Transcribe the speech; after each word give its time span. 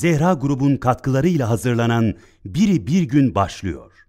Zehra 0.00 0.32
grubun 0.32 0.76
katkılarıyla 0.76 1.50
hazırlanan 1.50 2.14
Biri 2.44 2.86
Bir 2.86 3.02
Gün 3.02 3.34
başlıyor. 3.34 4.06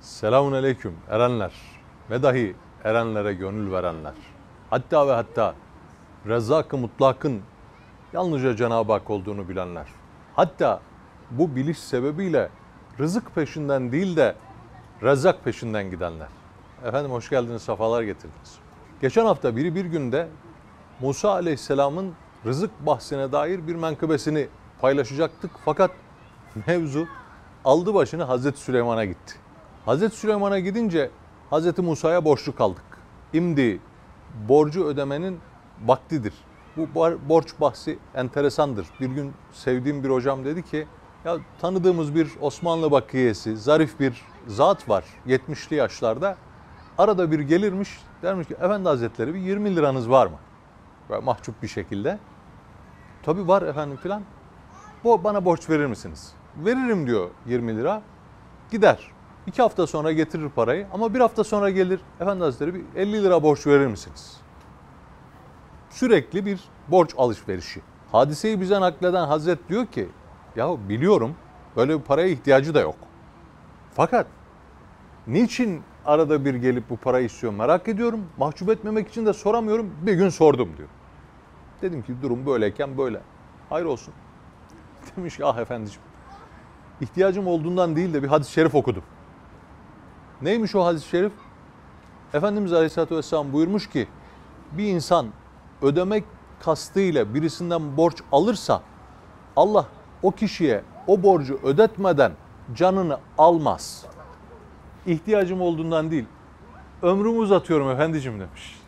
Selamun 0.00 0.52
aleyküm 0.52 0.94
erenler 1.08 1.52
ve 2.10 2.22
dahi 2.22 2.56
erenlere 2.84 3.34
gönül 3.34 3.72
verenler. 3.72 4.14
Hatta 4.70 5.08
ve 5.08 5.12
hatta 5.12 5.54
Rezzak-ı 6.26 6.76
Mutlak'ın 6.76 7.40
yalnızca 8.12 8.56
Cenab-ı 8.56 8.92
Hak 8.92 9.10
olduğunu 9.10 9.48
bilenler. 9.48 9.86
Hatta 10.36 10.80
bu 11.30 11.56
biliş 11.56 11.78
sebebiyle 11.78 12.50
rızık 12.98 13.34
peşinden 13.34 13.92
değil 13.92 14.16
de 14.16 14.34
Rezzak 15.02 15.44
peşinden 15.44 15.90
gidenler. 15.90 16.28
Efendim 16.84 17.10
hoş 17.10 17.30
geldiniz, 17.30 17.62
sefalar 17.62 18.02
getirdiniz. 18.02 18.58
Geçen 19.00 19.24
hafta 19.24 19.56
biri 19.56 19.74
bir 19.74 19.84
günde 19.84 20.28
Musa 21.00 21.30
Aleyhisselam'ın 21.30 22.12
rızık 22.46 22.86
bahsine 22.86 23.32
dair 23.32 23.66
bir 23.66 23.74
menkıbesini 23.74 24.48
paylaşacaktık. 24.80 25.50
Fakat 25.64 25.90
mevzu 26.66 27.06
aldı 27.64 27.94
başını 27.94 28.24
Hazreti 28.24 28.60
Süleyman'a 28.60 29.04
gitti. 29.04 29.34
Hazreti 29.86 30.16
Süleyman'a 30.16 30.58
gidince 30.58 31.10
Hazreti 31.50 31.82
Musa'ya 31.82 32.24
borçlu 32.24 32.54
kaldık. 32.54 32.84
İmdi 33.32 33.80
borcu 34.48 34.84
ödemenin 34.84 35.40
vaktidir. 35.86 36.34
Bu 36.76 37.16
borç 37.28 37.48
bahsi 37.60 37.98
enteresandır. 38.14 38.86
Bir 39.00 39.08
gün 39.08 39.32
sevdiğim 39.52 40.04
bir 40.04 40.08
hocam 40.08 40.44
dedi 40.44 40.62
ki 40.62 40.86
ya 41.24 41.38
tanıdığımız 41.60 42.14
bir 42.14 42.30
Osmanlı 42.40 42.90
bakiyesi, 42.90 43.56
zarif 43.56 44.00
bir 44.00 44.22
zat 44.46 44.88
var 44.88 45.04
70'li 45.26 45.76
yaşlarda. 45.76 46.36
Arada 46.98 47.30
bir 47.30 47.40
gelirmiş 47.40 47.98
dermiş 48.22 48.48
ki 48.48 48.54
efendi 48.54 48.88
hazretleri 48.88 49.34
bir 49.34 49.40
20 49.40 49.76
liranız 49.76 50.10
var 50.10 50.26
mı? 50.26 50.38
Böyle 51.10 51.24
mahcup 51.24 51.62
bir 51.62 51.68
şekilde. 51.68 52.18
Tabii 53.22 53.48
var 53.48 53.62
efendim 53.62 53.96
filan. 53.96 54.22
Bu 55.04 55.24
bana 55.24 55.44
borç 55.44 55.70
verir 55.70 55.86
misiniz? 55.86 56.32
Veririm 56.56 57.06
diyor 57.06 57.30
20 57.46 57.76
lira. 57.76 58.02
Gider. 58.70 59.10
İki 59.46 59.62
hafta 59.62 59.86
sonra 59.86 60.12
getirir 60.12 60.48
parayı 60.48 60.86
ama 60.92 61.14
bir 61.14 61.20
hafta 61.20 61.44
sonra 61.44 61.70
gelir. 61.70 62.00
Efendi 62.20 62.44
Hazretleri 62.44 62.74
bir 62.74 62.84
50 62.96 63.22
lira 63.22 63.42
borç 63.42 63.66
verir 63.66 63.86
misiniz? 63.86 64.36
Sürekli 65.90 66.46
bir 66.46 66.60
borç 66.88 67.14
alışverişi. 67.16 67.80
Hadiseyi 68.12 68.60
bize 68.60 68.80
nakleden 68.80 69.26
Hazret 69.26 69.68
diyor 69.68 69.86
ki 69.86 70.08
ya 70.56 70.88
biliyorum 70.88 71.34
böyle 71.76 71.98
bir 71.98 72.04
paraya 72.04 72.28
ihtiyacı 72.28 72.74
da 72.74 72.80
yok. 72.80 72.96
Fakat 73.92 74.26
niçin 75.26 75.82
arada 76.04 76.44
bir 76.44 76.54
gelip 76.54 76.90
bu 76.90 76.96
parayı 76.96 77.26
istiyor 77.26 77.52
merak 77.52 77.88
ediyorum. 77.88 78.20
Mahcup 78.38 78.68
etmemek 78.68 79.08
için 79.08 79.26
de 79.26 79.32
soramıyorum. 79.32 79.94
Bir 80.02 80.14
gün 80.14 80.28
sordum 80.28 80.68
diyor. 80.76 80.88
Dedim 81.82 82.02
ki 82.02 82.14
durum 82.22 82.46
böyleyken 82.46 82.98
böyle. 82.98 83.20
Hayır 83.70 83.84
olsun. 83.84 84.14
Demiş 85.16 85.36
ki 85.36 85.44
ah 85.44 85.58
efendiciğim. 85.58 86.02
İhtiyacım 87.00 87.46
olduğundan 87.46 87.96
değil 87.96 88.14
de 88.14 88.22
bir 88.22 88.28
hadis-i 88.28 88.52
şerif 88.52 88.74
okudum. 88.74 89.02
Neymiş 90.42 90.74
o 90.74 90.84
hadis-i 90.84 91.08
şerif? 91.08 91.32
Efendimiz 92.34 92.72
Aleyhisselatü 92.72 93.16
Vesselam 93.16 93.52
buyurmuş 93.52 93.88
ki 93.88 94.08
bir 94.72 94.84
insan 94.84 95.26
ödemek 95.82 96.24
kastıyla 96.60 97.34
birisinden 97.34 97.96
borç 97.96 98.22
alırsa 98.32 98.82
Allah 99.56 99.86
o 100.22 100.30
kişiye 100.30 100.82
o 101.06 101.22
borcu 101.22 101.60
ödetmeden 101.62 102.32
canını 102.74 103.18
almaz. 103.38 104.06
İhtiyacım 105.06 105.60
olduğundan 105.60 106.10
değil, 106.10 106.24
ömrümü 107.02 107.38
uzatıyorum 107.38 107.90
efendicim 107.90 108.40
demiş. 108.40 108.80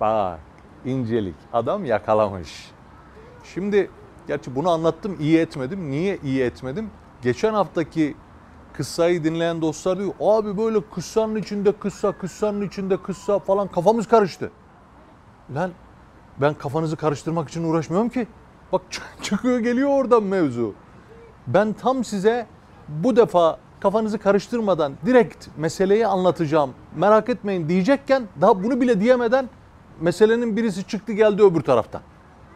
Bak 0.00 0.40
incelik 0.84 1.34
adam 1.52 1.84
yakalamış. 1.84 2.70
Şimdi 3.44 3.90
gerçi 4.26 4.54
bunu 4.56 4.70
anlattım 4.70 5.16
iyi 5.20 5.38
etmedim. 5.38 5.90
Niye 5.90 6.18
iyi 6.24 6.42
etmedim? 6.42 6.90
Geçen 7.22 7.54
haftaki 7.54 8.16
kıssayı 8.72 9.24
dinleyen 9.24 9.62
dostlar 9.62 9.98
diyor 9.98 10.12
abi 10.20 10.58
böyle 10.58 10.80
kıssanın 10.94 11.36
içinde 11.36 11.72
kıssa, 11.72 12.12
kıssanın 12.12 12.60
içinde 12.60 12.96
kıssa 12.96 13.38
falan 13.38 13.68
kafamız 13.68 14.08
karıştı. 14.08 14.50
Lan 15.54 15.70
ben 16.38 16.54
kafanızı 16.54 16.96
karıştırmak 16.96 17.48
için 17.48 17.64
uğraşmıyorum 17.64 18.08
ki. 18.08 18.26
Bak 18.72 18.82
çıkıyor 19.22 19.58
geliyor 19.58 19.88
oradan 19.90 20.22
mevzu. 20.22 20.74
Ben 21.46 21.72
tam 21.72 22.04
size 22.04 22.46
bu 22.88 23.16
defa 23.16 23.58
kafanızı 23.80 24.18
karıştırmadan 24.18 24.92
direkt 25.06 25.46
meseleyi 25.56 26.06
anlatacağım. 26.06 26.74
Merak 26.96 27.28
etmeyin 27.28 27.68
diyecekken 27.68 28.28
daha 28.40 28.64
bunu 28.64 28.80
bile 28.80 29.00
diyemeden 29.00 29.48
meselenin 30.00 30.56
birisi 30.56 30.86
çıktı 30.86 31.12
geldi 31.12 31.42
öbür 31.42 31.60
taraftan. 31.60 32.02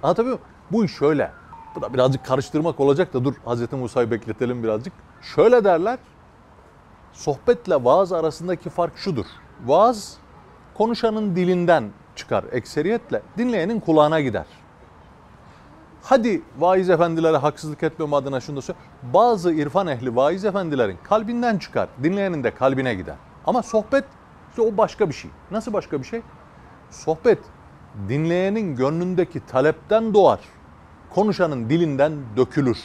Anlatabiliyor 0.03 0.39
muyum? 0.39 0.51
Bu 0.71 0.85
iş 0.85 0.93
şöyle. 0.93 1.31
Bu 1.75 1.83
da 1.83 1.95
birazcık 1.95 2.25
karıştırmak 2.25 2.81
olacak 2.81 3.15
da 3.15 3.25
dur 3.25 3.35
Hazreti 3.45 3.77
Musa'yı 3.77 4.11
bekletelim 4.11 4.63
birazcık. 4.63 4.93
Şöyle 5.23 5.65
derler. 5.65 5.99
Sohbetle 7.13 7.85
vaaz 7.85 8.13
arasındaki 8.13 8.71
fark 8.71 8.97
şudur. 8.97 9.27
Vaaz 9.67 10.17
konuşanın 10.75 11.37
dilinden 11.37 11.91
çıkar 12.17 12.45
ekseriyetle, 12.53 13.23
dinleyenin 13.39 13.81
kulağına 13.81 14.21
gider. 14.21 14.47
Hadi 16.07 16.43
vaiz 16.59 16.91
efendilere 16.91 17.37
haksızlık 17.37 17.83
etmem 17.83 18.15
adına 18.15 18.41
şunu 18.41 18.57
da 18.57 18.63
söyle. 18.63 18.79
Bazı 19.03 19.53
irfan 19.53 19.87
ehli 19.87 20.17
vaiz 20.17 20.45
efendilerin 20.45 20.99
kalbinden 21.05 21.59
çıkar, 21.59 21.89
dinleyenin 22.03 22.45
de 22.45 22.55
kalbine 22.55 22.95
gider. 22.95 23.15
Ama 23.47 23.63
sohbet 23.63 24.05
işte 24.51 24.63
o 24.63 24.77
başka 24.77 25.09
bir 25.09 25.15
şey. 25.15 25.31
Nasıl 25.51 25.73
başka 25.73 25.99
bir 25.99 26.05
şey? 26.05 26.23
Sohbet 26.91 27.39
dinleyenin 28.09 28.77
gönlündeki 28.77 29.47
talepten 29.47 30.15
doğar. 30.15 30.41
Konuşanın 31.11 31.71
dilinden 31.71 32.13
dökülür. 32.37 32.79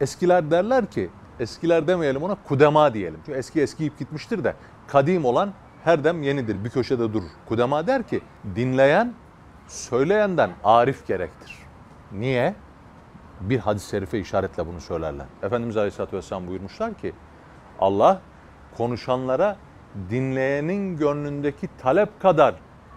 Eskiler 0.00 0.50
derler 0.50 0.90
ki, 0.90 1.10
eskiler 1.40 1.86
demeyelim 1.86 2.22
ona 2.22 2.36
kudema 2.48 2.94
diyelim. 2.94 3.20
Çünkü 3.26 3.38
eski 3.38 3.60
eskiyip 3.60 3.98
gitmiştir 3.98 4.44
de 4.44 4.54
kadim 4.88 5.24
olan 5.24 5.52
her 5.84 6.04
dem 6.04 6.22
yenidir. 6.22 6.64
Bir 6.64 6.70
köşede 6.70 7.12
durur. 7.12 7.30
Kudema 7.48 7.86
der 7.86 8.02
ki 8.02 8.20
dinleyen 8.56 9.14
söyleyenden 9.68 10.50
arif 10.64 11.06
gerektir. 11.06 11.59
Niye? 12.12 12.54
Bir 13.40 13.58
hadis-i 13.58 13.88
şerife 13.88 14.18
işaretle 14.18 14.66
bunu 14.66 14.80
söylerler. 14.80 15.26
Efendimiz 15.42 15.76
Aleyhisselatü 15.76 16.16
Vesselam 16.16 16.46
buyurmuşlar 16.46 16.94
ki 16.94 17.12
Allah 17.80 18.20
konuşanlara 18.76 19.56
dinleyenin 20.10 20.96
gönlündeki 20.96 21.68
talep 21.82 22.20
kadar 22.20 22.54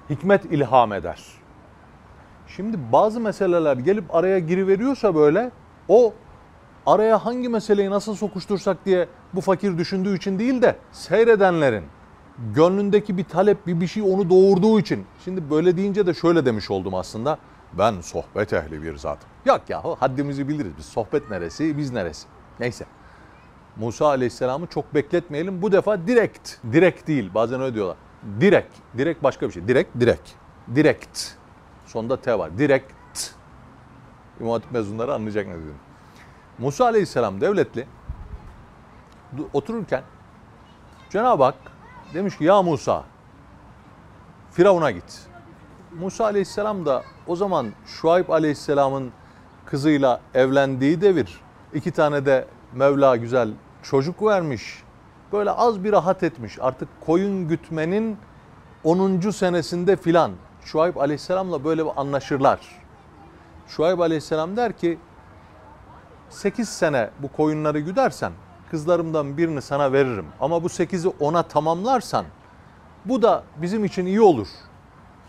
hikmet 0.10 0.46
ilham 0.46 0.94
eder. 0.94 1.20
Şimdi 2.48 2.78
bazı 2.92 3.20
meseleler 3.20 3.78
gelip 3.78 4.16
araya 4.16 4.40
giriveriyorsa 4.40 5.16
böyle 5.16 5.52
o 5.88 6.14
araya 6.86 7.26
hangi 7.26 7.50
meseleyi 7.50 7.90
nasıl 7.90 8.16
sokuştursak 8.16 8.86
diye 8.86 9.08
bu 9.34 9.42
fakir 9.42 9.78
düşündüğü 9.78 10.18
için 10.18 10.40
değil 10.40 10.62
de 10.62 10.76
seyredenlerin 10.92 11.84
gönlündeki 12.56 13.18
bir 13.18 13.24
talep 13.24 13.68
bir 13.68 13.82
bir 13.82 13.88
şey 13.88 14.04
onu 14.04 14.30
doğurduğu 14.30 14.80
için. 14.80 15.06
Şimdi 15.26 15.50
böyle 15.50 15.78
deyince 15.78 16.08
de 16.08 16.14
şöyle 16.14 16.46
demiş 16.46 16.72
oldum 16.72 16.96
aslında. 16.96 17.38
Ben 17.78 18.02
sohbet 18.02 18.54
ehli 18.54 18.84
bir 18.84 18.98
zatım. 18.98 19.30
Yok 19.46 19.62
ya 19.70 19.84
haddimizi 20.00 20.48
biliriz 20.48 20.72
biz. 20.78 20.86
Sohbet 20.86 21.30
neresi 21.30 21.78
biz 21.78 21.92
neresi. 21.92 22.28
Neyse. 22.60 22.86
Musa 23.76 24.08
Aleyhisselam'ı 24.08 24.68
çok 24.68 24.96
bekletmeyelim. 24.96 25.62
Bu 25.62 25.72
defa 25.72 26.08
direkt, 26.08 26.52
direkt 26.72 27.08
değil. 27.08 27.32
Bazen 27.34 27.62
öyle 27.62 27.76
diyorlar. 27.76 27.98
Direkt, 28.40 28.76
direkt 28.98 29.24
başka 29.24 29.48
bir 29.48 29.54
şey. 29.54 29.68
Direkt, 29.68 30.00
direkt. 30.00 30.30
Direkt. 30.76 31.20
Sonunda 31.86 32.22
T 32.22 32.40
var. 32.40 32.58
Direkt. 32.58 32.94
İmam 34.40 34.52
Hatip 34.52 34.72
mezunları 34.72 35.14
anlayacak 35.14 35.48
ne 35.48 35.54
dedim. 35.54 35.76
Musa 36.58 36.86
Aleyhisselam 36.86 37.42
devletli 37.42 37.88
otururken 39.54 40.04
Cenab-ı 41.10 41.44
Hak 41.44 41.56
demiş 42.14 42.38
ki 42.38 42.44
ya 42.44 42.62
Musa 42.62 43.04
Firavun'a 44.52 44.92
git. 44.92 45.33
Musa 46.00 46.26
Aleyhisselam 46.26 46.86
da 46.86 47.04
o 47.28 47.36
zaman 47.36 47.72
Şuayb 47.86 48.30
Aleyhisselam'ın 48.30 49.12
kızıyla 49.66 50.22
evlendiği 50.34 51.02
devir. 51.02 51.42
iki 51.74 51.92
tane 51.92 52.26
de 52.26 52.48
Mevla 52.74 53.16
güzel 53.16 53.50
çocuk 53.84 54.24
vermiş. 54.24 54.84
Böyle 55.32 55.52
az 55.52 55.84
bir 55.84 55.92
rahat 55.92 56.24
etmiş. 56.24 56.58
Artık 56.62 56.90
koyun 57.06 57.48
gütmenin 57.48 58.18
10. 58.84 59.20
senesinde 59.20 59.96
filan 59.96 60.32
Şuayb 60.66 60.96
Aleyhisselam'la 60.96 61.64
böyle 61.64 61.82
anlaşırlar. 61.82 62.60
Şuayb 63.68 64.00
Aleyhisselam 64.00 64.58
der 64.58 64.78
ki 64.78 65.00
8 66.30 66.70
sene 66.70 67.10
bu 67.20 67.28
koyunları 67.28 67.80
güdersen 67.80 68.32
kızlarımdan 68.72 69.38
birini 69.38 69.62
sana 69.62 69.92
veririm. 69.92 70.26
Ama 70.40 70.64
bu 70.64 70.68
8'i 70.68 71.14
ona 71.20 71.44
tamamlarsan 71.44 72.26
bu 73.06 73.22
da 73.22 73.44
bizim 73.62 73.86
için 73.86 74.06
iyi 74.06 74.22
olur. 74.22 74.48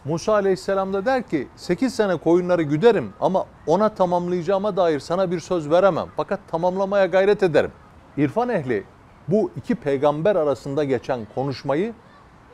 Musa 0.05 0.33
Aleyhisselam 0.33 0.93
da 0.93 1.05
der 1.05 1.23
ki 1.23 1.49
8 1.57 1.95
sene 1.95 2.17
koyunları 2.17 2.63
güderim 2.63 3.13
ama 3.21 3.47
ona 3.67 3.89
tamamlayacağıma 3.89 4.77
dair 4.77 5.01
sana 5.01 5.31
bir 5.31 5.41
söz 5.41 5.71
veremem. 5.71 6.09
Fakat 6.17 6.41
tamamlamaya 6.51 7.07
gayret 7.07 7.43
ederim. 7.43 7.73
İrfan 8.17 8.49
ehli 8.49 8.85
bu 9.29 9.51
iki 9.57 9.75
peygamber 9.75 10.37
arasında 10.37 10.85
geçen 10.85 11.21
konuşmayı 11.35 11.95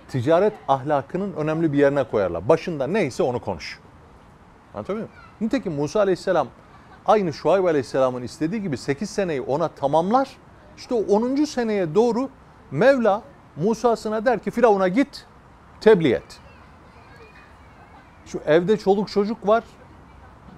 ticaret 0.09 0.53
ahlakının 0.69 1.33
önemli 1.33 1.73
bir 1.73 1.79
yerine 1.79 2.05
koyarlar. 2.05 2.49
Başında 2.49 2.87
neyse 2.87 3.23
onu 3.23 3.41
konuş. 3.41 3.79
Anlatabiliyor 4.75 5.09
muyum? 5.09 5.25
Nitekim 5.41 5.73
Musa 5.73 6.01
Aleyhisselam 6.01 6.49
aynı 7.07 7.33
Şuayb 7.33 7.65
Aleyhisselam'ın 7.65 8.23
istediği 8.23 8.63
gibi 8.63 8.77
8 8.77 9.11
seneyi 9.11 9.41
ona 9.41 9.69
tamamlar. 9.69 10.37
İşte 10.77 10.95
o 10.95 11.17
10. 11.17 11.45
seneye 11.45 11.95
doğru 11.95 12.29
Mevla 12.71 13.23
Musa'sına 13.57 14.25
der 14.25 14.39
ki 14.39 14.51
Firavun'a 14.51 14.89
git 14.89 15.27
tebliğ 15.81 16.13
et. 16.13 16.40
Şu 18.33 18.41
evde 18.47 18.77
çoluk 18.77 19.09
çocuk 19.09 19.47
var. 19.47 19.65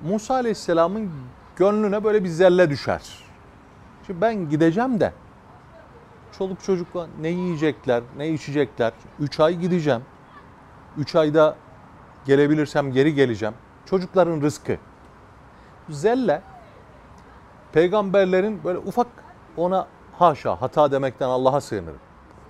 Musa 0.05 0.35
Aleyhisselam'ın 0.35 1.11
gönlüne 1.57 2.05
böyle 2.05 2.25
bir 2.25 2.29
zelle 2.29 2.71
düşer. 2.71 3.03
Şimdi 4.07 4.21
ben 4.21 4.51
gideceğim 4.51 5.01
de 5.01 5.13
çoluk 6.39 6.65
çocukla 6.65 7.07
ne 7.21 7.29
yiyecekler, 7.29 8.03
ne 8.17 8.29
içecekler. 8.29 8.93
Üç 9.21 9.41
ay 9.41 9.59
gideceğim. 9.59 10.03
Üç 10.97 11.15
ayda 11.15 11.57
gelebilirsem 12.25 12.93
geri 12.93 13.15
geleceğim. 13.15 13.55
Çocukların 13.87 14.41
rızkı. 14.41 14.77
Zelle 15.89 16.43
peygamberlerin 17.73 18.65
böyle 18.65 18.79
ufak 18.79 19.07
ona 19.57 19.87
haşa 20.19 20.63
hata 20.63 20.93
demekten 20.93 21.29
Allah'a 21.29 21.61
sığınırım. 21.61 22.01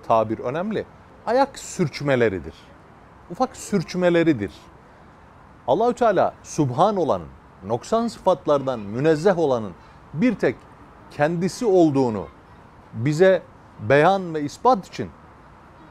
Tabir 0.07 0.39
önemli. 0.39 0.85
Ayak 1.25 1.59
sürçmeleridir. 1.59 2.53
Ufak 3.31 3.57
sürçmeleridir. 3.57 4.51
Allahü 5.67 5.93
Teala 5.93 6.33
subhan 6.43 6.95
olanın, 6.97 7.27
noksan 7.65 8.07
sıfatlardan 8.07 8.79
münezzeh 8.79 9.39
olanın 9.39 9.71
bir 10.13 10.35
tek 10.35 10.55
kendisi 11.11 11.65
olduğunu 11.65 12.27
bize 12.93 13.41
beyan 13.89 14.33
ve 14.33 14.41
ispat 14.41 14.87
için 14.87 15.09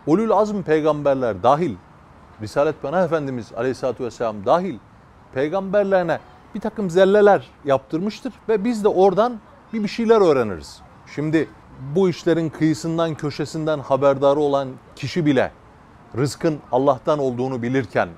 ulul 0.06 0.30
azm 0.30 0.62
peygamberler 0.62 1.42
dahil, 1.42 1.74
Risalet 2.40 2.82
Pena 2.82 3.04
Efendimiz 3.04 3.52
Aleyhisselatü 3.56 4.04
Vesselam 4.04 4.46
dahil 4.46 4.78
peygamberlerine 5.34 6.18
bir 6.54 6.60
takım 6.60 6.90
zelleler 6.90 7.50
yaptırmıştır 7.64 8.32
ve 8.48 8.64
biz 8.64 8.84
de 8.84 8.88
oradan 8.88 9.40
bir 9.72 9.82
bir 9.82 9.88
şeyler 9.88 10.20
öğreniriz. 10.20 10.80
Şimdi 11.14 11.48
bu 11.94 12.08
işlerin 12.08 12.48
kıyısından 12.48 13.14
köşesinden 13.14 13.78
haberdarı 13.78 14.40
olan 14.40 14.68
kişi 14.96 15.26
bile 15.26 15.52
rızkın 16.16 16.58
Allah'tan 16.72 17.18
olduğunu 17.18 17.62
bilirken 17.62 18.08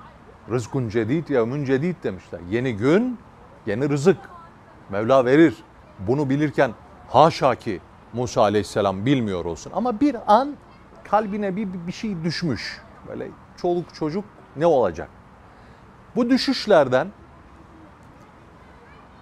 rızkun 0.49 0.89
cedid 0.89 1.29
ya 1.29 1.45
müncedid 1.45 1.95
demişler. 2.03 2.39
Yeni 2.49 2.77
gün, 2.77 3.17
yeni 3.65 3.89
rızık. 3.89 4.17
Mevla 4.89 5.25
verir. 5.25 5.55
Bunu 5.99 6.29
bilirken 6.29 6.71
haşa 7.09 7.55
ki 7.55 7.81
Musa 8.13 8.41
aleyhisselam 8.41 9.05
bilmiyor 9.05 9.45
olsun. 9.45 9.71
Ama 9.75 9.99
bir 9.99 10.15
an 10.27 10.55
kalbine 11.03 11.55
bir, 11.55 11.67
bir 11.87 11.91
şey 11.91 12.23
düşmüş. 12.23 12.81
Böyle 13.07 13.27
çoluk 13.57 13.93
çocuk 13.95 14.23
ne 14.55 14.65
olacak? 14.65 15.09
Bu 16.15 16.29
düşüşlerden 16.29 17.07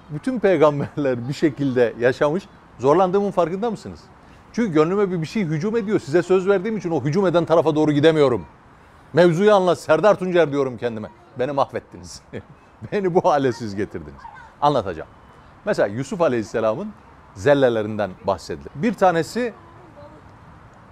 bütün 0.09 0.39
peygamberler 0.39 1.29
bir 1.29 1.33
şekilde 1.33 1.93
yaşamış. 1.99 2.43
Zorlandığımın 2.79 3.31
farkında 3.31 3.71
mısınız? 3.71 3.99
Çünkü 4.53 4.73
gönlüme 4.73 5.11
bir, 5.11 5.21
bir 5.21 5.25
şey 5.25 5.43
hücum 5.43 5.77
ediyor. 5.77 5.99
Size 5.99 6.23
söz 6.23 6.47
verdiğim 6.47 6.77
için 6.77 6.91
o 6.91 7.03
hücum 7.03 7.27
eden 7.27 7.45
tarafa 7.45 7.75
doğru 7.75 7.91
gidemiyorum. 7.91 8.45
Mevzuyu 9.13 9.53
anlat 9.53 9.79
Serdar 9.79 10.19
Tuncer 10.19 10.51
diyorum 10.51 10.77
kendime. 10.77 11.09
Beni 11.39 11.51
mahvettiniz. 11.51 12.21
Beni 12.91 13.13
bu 13.13 13.23
hale 13.23 13.53
siz 13.53 13.75
getirdiniz. 13.75 14.21
Anlatacağım. 14.61 15.09
Mesela 15.65 15.87
Yusuf 15.87 16.21
Aleyhisselam'ın 16.21 16.93
zellelerinden 17.35 18.11
bahsedilir. 18.27 18.71
Bir 18.75 18.93
tanesi 18.93 19.53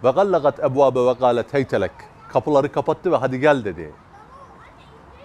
ve 0.04 0.12
gallagat 0.12 0.60
ebvabe 0.60 1.06
ve 1.06 1.14
galet 1.14 1.54
heytelek. 1.54 1.92
Kapıları 2.30 2.72
kapattı 2.72 3.12
ve 3.12 3.16
hadi 3.16 3.40
gel 3.40 3.66
dedi. 3.66 3.94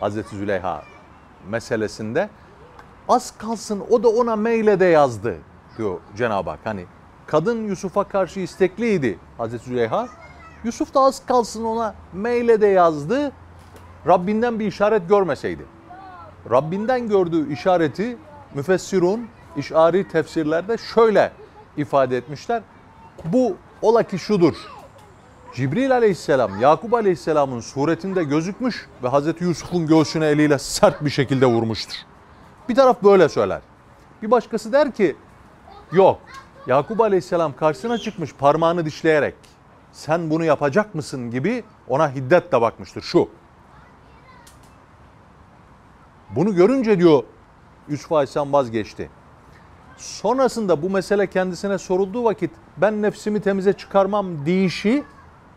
Hazreti 0.01 0.37
Züleyha 0.37 0.83
meselesinde 1.49 2.29
az 3.09 3.39
kalsın 3.39 3.85
o 3.91 4.03
da 4.03 4.09
ona 4.09 4.37
meyle 4.37 4.81
de 4.81 4.85
yazdı 4.85 5.37
diyor 5.79 6.01
Cenab-ı 6.17 6.51
Hak. 6.51 6.61
Hani 6.65 6.87
kadın 7.27 7.63
Yusuf'a 7.63 8.05
karşı 8.05 8.41
istekliydi 8.41 9.19
Hazreti 9.39 9.65
Züleyha. 9.65 10.09
Yusuf 10.67 10.95
da 10.95 11.01
az 11.01 11.27
kalsın 11.27 11.65
ona 11.65 11.95
meyle 12.13 12.61
de 12.61 12.67
yazdı. 12.67 13.33
Rabbinden 14.07 14.59
bir 14.59 14.67
işaret 14.67 15.09
görmeseydi. 15.09 15.67
Rabbinden 16.51 17.09
gördüğü 17.09 17.53
işareti 17.53 18.17
müfessirun, 18.55 19.29
işari 19.57 20.09
tefsirlerde 20.09 20.77
şöyle 20.79 21.33
ifade 21.77 22.17
etmişler. 22.17 22.63
Bu 23.25 23.57
ola 23.83 24.03
ki 24.03 24.19
şudur. 24.19 24.55
Cibril 25.55 25.93
aleyhisselam 25.93 26.61
Yakup 26.61 26.95
aleyhisselamın 26.95 27.61
suretinde 27.61 28.25
gözükmüş 28.25 28.89
ve 29.03 29.09
Hazreti 29.09 29.45
Yusuf'un 29.45 29.87
göğsüne 29.87 30.27
eliyle 30.27 30.59
sert 30.59 31.05
bir 31.05 31.11
şekilde 31.11 31.47
vurmuştur. 31.47 31.97
Bir 32.69 32.75
taraf 32.75 33.03
böyle 33.03 33.29
söyler. 33.29 33.61
Bir 34.23 34.31
başkası 34.31 34.73
der 34.73 34.93
ki 34.93 35.17
yok 35.93 36.21
Yakup 36.67 37.01
aleyhisselam 37.01 37.57
karşısına 37.57 37.99
çıkmış 37.99 38.35
parmağını 38.35 38.85
dişleyerek 38.85 39.35
sen 39.97 40.31
bunu 40.31 40.45
yapacak 40.45 40.95
mısın 40.95 41.31
gibi 41.31 41.65
ona 41.89 42.15
hiddetle 42.15 42.61
bakmıştır 42.61 43.03
şu. 43.03 43.29
Bunu 46.31 46.55
görünce 46.55 46.99
diyor 46.99 47.23
Yusuf 47.89 48.13
Aleyhisselam 48.13 48.53
vazgeçti. 48.53 49.11
Sonrasında 49.97 50.83
bu 50.83 50.91
mesele 50.91 51.27
kendisine 51.27 51.79
sorulduğu 51.79 52.25
vakit 52.25 52.51
ben 52.77 53.03
nefsimi 53.03 53.41
temize 53.41 53.73
çıkarmam 53.73 54.47
deyişi, 54.47 55.05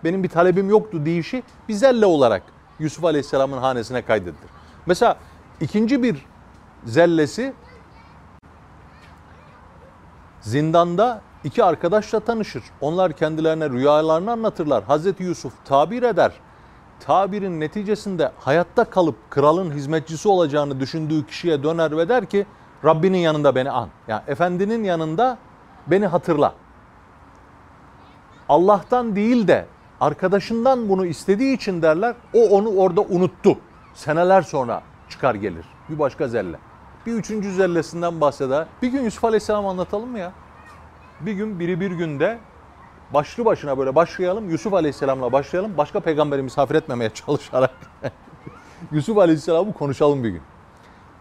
benim 0.04 0.24
bir 0.24 0.30
talebim 0.30 0.70
yoktu 0.70 1.06
deyişi 1.06 1.44
bir 1.70 1.74
zelle 1.74 2.06
olarak 2.06 2.44
Yusuf 2.80 3.06
Aleyhisselam'ın 3.06 3.58
hanesine 3.58 4.02
kaydedilir. 4.02 4.50
Mesela 4.86 5.18
ikinci 5.62 6.04
bir 6.04 6.26
zellesi 6.86 7.54
zindanda 10.42 11.22
iki 11.44 11.64
arkadaşla 11.64 12.20
tanışır. 12.20 12.64
Onlar 12.82 13.14
kendilerine 13.14 13.70
rüyalarını 13.70 14.32
anlatırlar. 14.32 14.84
Hazreti 14.84 15.24
Yusuf 15.24 15.54
tabir 15.66 16.04
eder. 16.04 16.32
Tabirin 17.00 17.60
neticesinde 17.60 18.32
hayatta 18.40 18.84
kalıp 18.84 19.16
kralın 19.30 19.72
hizmetçisi 19.72 20.30
olacağını 20.30 20.80
düşündüğü 20.80 21.26
kişiye 21.26 21.64
döner 21.64 21.98
ve 21.98 22.10
der 22.10 22.26
ki 22.26 22.46
Rabbinin 22.86 23.18
yanında 23.18 23.56
beni 23.56 23.72
an. 23.72 23.90
Yani 24.08 24.22
efendinin 24.28 24.84
yanında 24.84 25.38
beni 25.88 26.08
hatırla. 26.08 26.54
Allah'tan 28.50 29.16
değil 29.16 29.48
de 29.48 29.66
arkadaşından 30.02 30.90
bunu 30.90 31.06
istediği 31.06 31.56
için 31.56 31.82
derler. 31.82 32.16
O 32.34 32.50
onu 32.50 32.70
orada 32.70 33.02
unuttu. 33.02 33.58
Seneler 33.94 34.42
sonra 34.42 34.82
çıkar 35.10 35.36
gelir. 35.36 35.66
Bir 35.90 36.00
başka 36.00 36.28
zelle. 36.28 36.58
Bir 37.06 37.14
üçüncü 37.14 37.54
zellesinden 37.54 38.22
bahseder. 38.22 38.66
Bir 38.82 38.88
gün 38.88 39.04
Yusuf 39.04 39.26
Aleyhisselam 39.26 39.68
anlatalım 39.68 40.10
mı 40.10 40.20
ya? 40.20 40.32
Bir 41.22 41.34
gün 41.34 41.60
biri 41.60 41.80
bir 41.80 41.92
günde 41.92 42.40
başlı 43.14 43.46
başına 43.46 43.78
böyle 43.78 43.96
başlayalım. 43.96 44.50
Yusuf 44.50 44.74
Aleyhisselam'la 44.74 45.32
başlayalım. 45.32 45.78
Başka 45.78 46.00
peygamberi 46.00 46.42
misafir 46.42 46.76
etmemeye 46.76 47.10
çalışarak 47.14 47.76
Yusuf 48.92 49.18
Aleyhisselam'ı 49.18 49.74
konuşalım 49.74 50.24
bir 50.24 50.30
gün. 50.30 50.42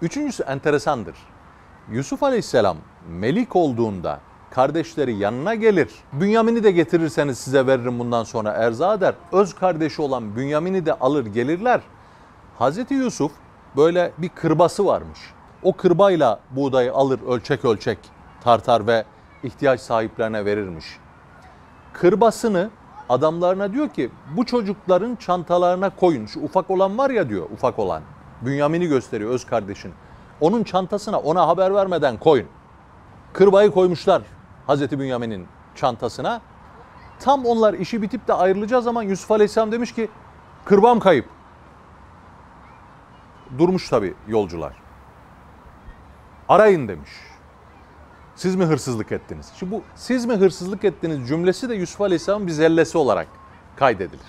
Üçüncüsü 0.02 0.42
enteresandır. 0.42 1.14
Yusuf 1.90 2.22
Aleyhisselam 2.22 2.76
melik 3.08 3.56
olduğunda 3.56 4.20
kardeşleri 4.50 5.14
yanına 5.14 5.54
gelir. 5.54 5.90
Bünyamin'i 6.12 6.64
de 6.64 6.70
getirirseniz 6.70 7.38
size 7.38 7.66
veririm 7.66 7.98
bundan 7.98 8.24
sonra 8.24 8.50
erza 8.50 9.00
der. 9.00 9.14
Öz 9.32 9.54
kardeşi 9.54 10.02
olan 10.02 10.36
Bünyamin'i 10.36 10.86
de 10.86 10.94
alır 10.94 11.26
gelirler. 11.26 11.80
Hazreti 12.58 12.94
Yusuf 12.94 13.32
böyle 13.76 14.12
bir 14.18 14.28
kırbası 14.28 14.86
varmış. 14.86 15.18
O 15.62 15.72
kırbayla 15.72 16.40
buğdayı 16.50 16.92
alır 16.92 17.20
ölçek 17.28 17.64
ölçek 17.64 17.98
tartar 18.40 18.86
ve 18.86 19.04
ihtiyaç 19.42 19.80
sahiplerine 19.80 20.44
verirmiş. 20.44 20.98
Kırbasını 21.92 22.70
adamlarına 23.08 23.72
diyor 23.72 23.88
ki 23.88 24.10
bu 24.36 24.46
çocukların 24.46 25.16
çantalarına 25.16 25.90
koyun. 25.90 26.26
Şu 26.26 26.40
ufak 26.40 26.70
olan 26.70 26.98
var 26.98 27.10
ya 27.10 27.28
diyor 27.28 27.50
ufak 27.50 27.78
olan. 27.78 28.02
Bünyamin'i 28.42 28.86
gösteriyor 28.86 29.30
öz 29.30 29.46
kardeşin. 29.46 29.92
Onun 30.40 30.64
çantasına 30.64 31.18
ona 31.18 31.48
haber 31.48 31.74
vermeden 31.74 32.16
koyun. 32.16 32.46
Kırbayı 33.32 33.70
koymuşlar 33.70 34.22
Hazreti 34.66 34.98
Bünyamin'in 34.98 35.46
çantasına. 35.74 36.40
Tam 37.20 37.46
onlar 37.46 37.74
işi 37.74 38.02
bitip 38.02 38.28
de 38.28 38.34
ayrılacağı 38.34 38.82
zaman 38.82 39.02
Yusuf 39.02 39.30
Aleyhisselam 39.30 39.72
demiş 39.72 39.94
ki 39.94 40.10
kırbam 40.64 41.00
kayıp. 41.00 41.28
Durmuş 43.58 43.88
tabii 43.88 44.14
yolcular. 44.28 44.72
Arayın 46.48 46.88
demiş. 46.88 47.27
Siz 48.38 48.56
mi 48.56 48.64
hırsızlık 48.64 49.12
ettiniz? 49.12 49.52
Şimdi 49.58 49.72
bu 49.72 49.82
siz 49.94 50.26
mi 50.26 50.34
hırsızlık 50.34 50.84
ettiniz 50.84 51.28
cümlesi 51.28 51.68
de 51.68 51.74
Yusuf 51.74 52.00
Aleyhisselam'ın 52.00 52.46
bir 52.46 52.52
zellesi 52.52 52.98
olarak 52.98 53.26
kaydedilir. 53.76 54.26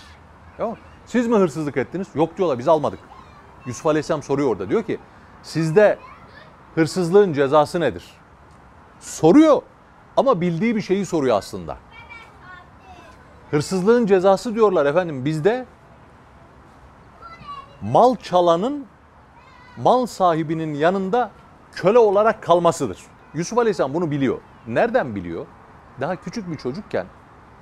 Tamam? 0.57 0.77
Siz 1.05 1.27
mi 1.27 1.35
hırsızlık 1.35 1.77
ettiniz? 1.77 2.07
Yok 2.15 2.37
diyorlar 2.37 2.59
biz 2.59 2.67
almadık. 2.67 2.99
Yusuf 3.65 3.85
Aleyhisselam 3.85 4.23
soruyor 4.23 4.49
orada. 4.49 4.69
Diyor 4.69 4.83
ki 4.83 4.99
sizde 5.43 5.97
hırsızlığın 6.75 7.33
cezası 7.33 7.79
nedir? 7.79 8.03
Soruyor 8.99 9.61
ama 10.17 10.41
bildiği 10.41 10.75
bir 10.75 10.81
şeyi 10.81 11.05
soruyor 11.05 11.37
aslında. 11.37 11.77
Hırsızlığın 13.51 14.05
cezası 14.05 14.55
diyorlar 14.55 14.85
efendim 14.85 15.25
bizde 15.25 15.65
mal 17.81 18.15
çalanın 18.15 18.85
mal 19.77 20.05
sahibinin 20.05 20.73
yanında 20.73 21.31
köle 21.71 21.99
olarak 21.99 22.43
kalmasıdır. 22.43 22.97
Yusuf 23.33 23.57
Aleyhisselam 23.57 23.93
bunu 23.93 24.11
biliyor. 24.11 24.37
Nereden 24.67 25.15
biliyor? 25.15 25.45
Daha 26.01 26.15
küçük 26.15 26.51
bir 26.51 26.57
çocukken 26.57 27.05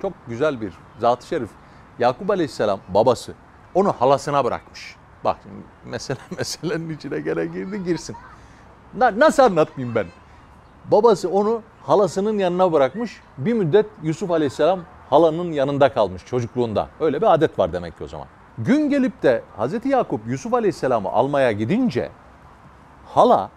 çok 0.02 0.12
güzel 0.28 0.60
bir 0.60 0.72
zat-ı 0.98 1.26
şerif 1.26 1.50
Yakup 1.98 2.30
Aleyhisselam 2.30 2.80
babası 2.88 3.34
onu 3.74 3.92
halasına 3.92 4.44
bırakmış. 4.44 4.96
Bak 5.24 5.36
mesele 5.84 6.18
meselenin 6.38 6.90
içine 6.96 7.20
gene 7.20 7.46
girdi 7.46 7.84
girsin. 7.84 8.16
Na- 8.96 9.18
Nasıl 9.20 9.42
anlatmayayım 9.42 9.94
ben? 9.94 10.06
Babası 10.90 11.30
onu 11.30 11.62
halasının 11.86 12.38
yanına 12.38 12.72
bırakmış. 12.72 13.20
Bir 13.38 13.52
müddet 13.52 13.86
Yusuf 14.02 14.30
Aleyhisselam 14.30 14.80
halanın 15.10 15.52
yanında 15.52 15.92
kalmış 15.92 16.26
çocukluğunda. 16.26 16.88
Öyle 17.00 17.20
bir 17.22 17.34
adet 17.34 17.58
var 17.58 17.72
demek 17.72 17.98
ki 17.98 18.04
o 18.04 18.08
zaman. 18.08 18.26
Gün 18.58 18.90
gelip 18.90 19.22
de 19.22 19.42
Hazreti 19.56 19.88
Yakup 19.88 20.20
Yusuf 20.26 20.54
Aleyhisselam'ı 20.54 21.08
almaya 21.08 21.52
gidince 21.52 22.10
hala 23.06 23.50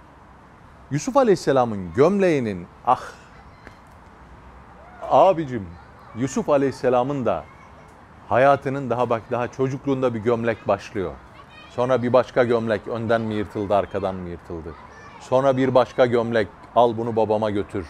Yusuf 0.92 1.18
Aleyhisselam'ın 1.18 1.94
gömleğinin 1.94 2.68
ah 2.86 3.02
abicim 5.02 5.68
Yusuf 6.16 6.50
Aleyhisselam'ın 6.50 7.26
da 7.26 7.44
hayatının 8.30 8.90
daha 8.90 9.10
bak 9.10 9.22
daha 9.32 9.48
çocukluğunda 9.48 10.14
bir 10.14 10.20
gömlek 10.20 10.68
başlıyor. 10.68 11.12
Sonra 11.70 12.04
bir 12.04 12.14
başka 12.14 12.44
gömlek 12.44 12.88
önden 12.88 13.22
mi 13.22 13.34
yırtıldı 13.34 13.76
arkadan 13.76 14.16
mı 14.16 14.30
yırtıldı? 14.30 14.74
Sonra 15.20 15.58
bir 15.58 15.76
başka 15.76 16.06
gömlek 16.06 16.48
al 16.76 16.98
bunu 16.98 17.16
babama 17.16 17.50
götür. 17.50 17.88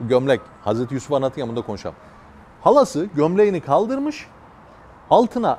Bu 0.00 0.08
gömlek 0.08 0.40
Hazreti 0.64 0.94
Yusuf 0.94 1.12
anlatıyor 1.12 1.48
bunda 1.48 1.62
konuşalım. 1.62 1.96
Halası 2.62 3.08
gömleğini 3.14 3.60
kaldırmış 3.60 4.26
altına 5.10 5.58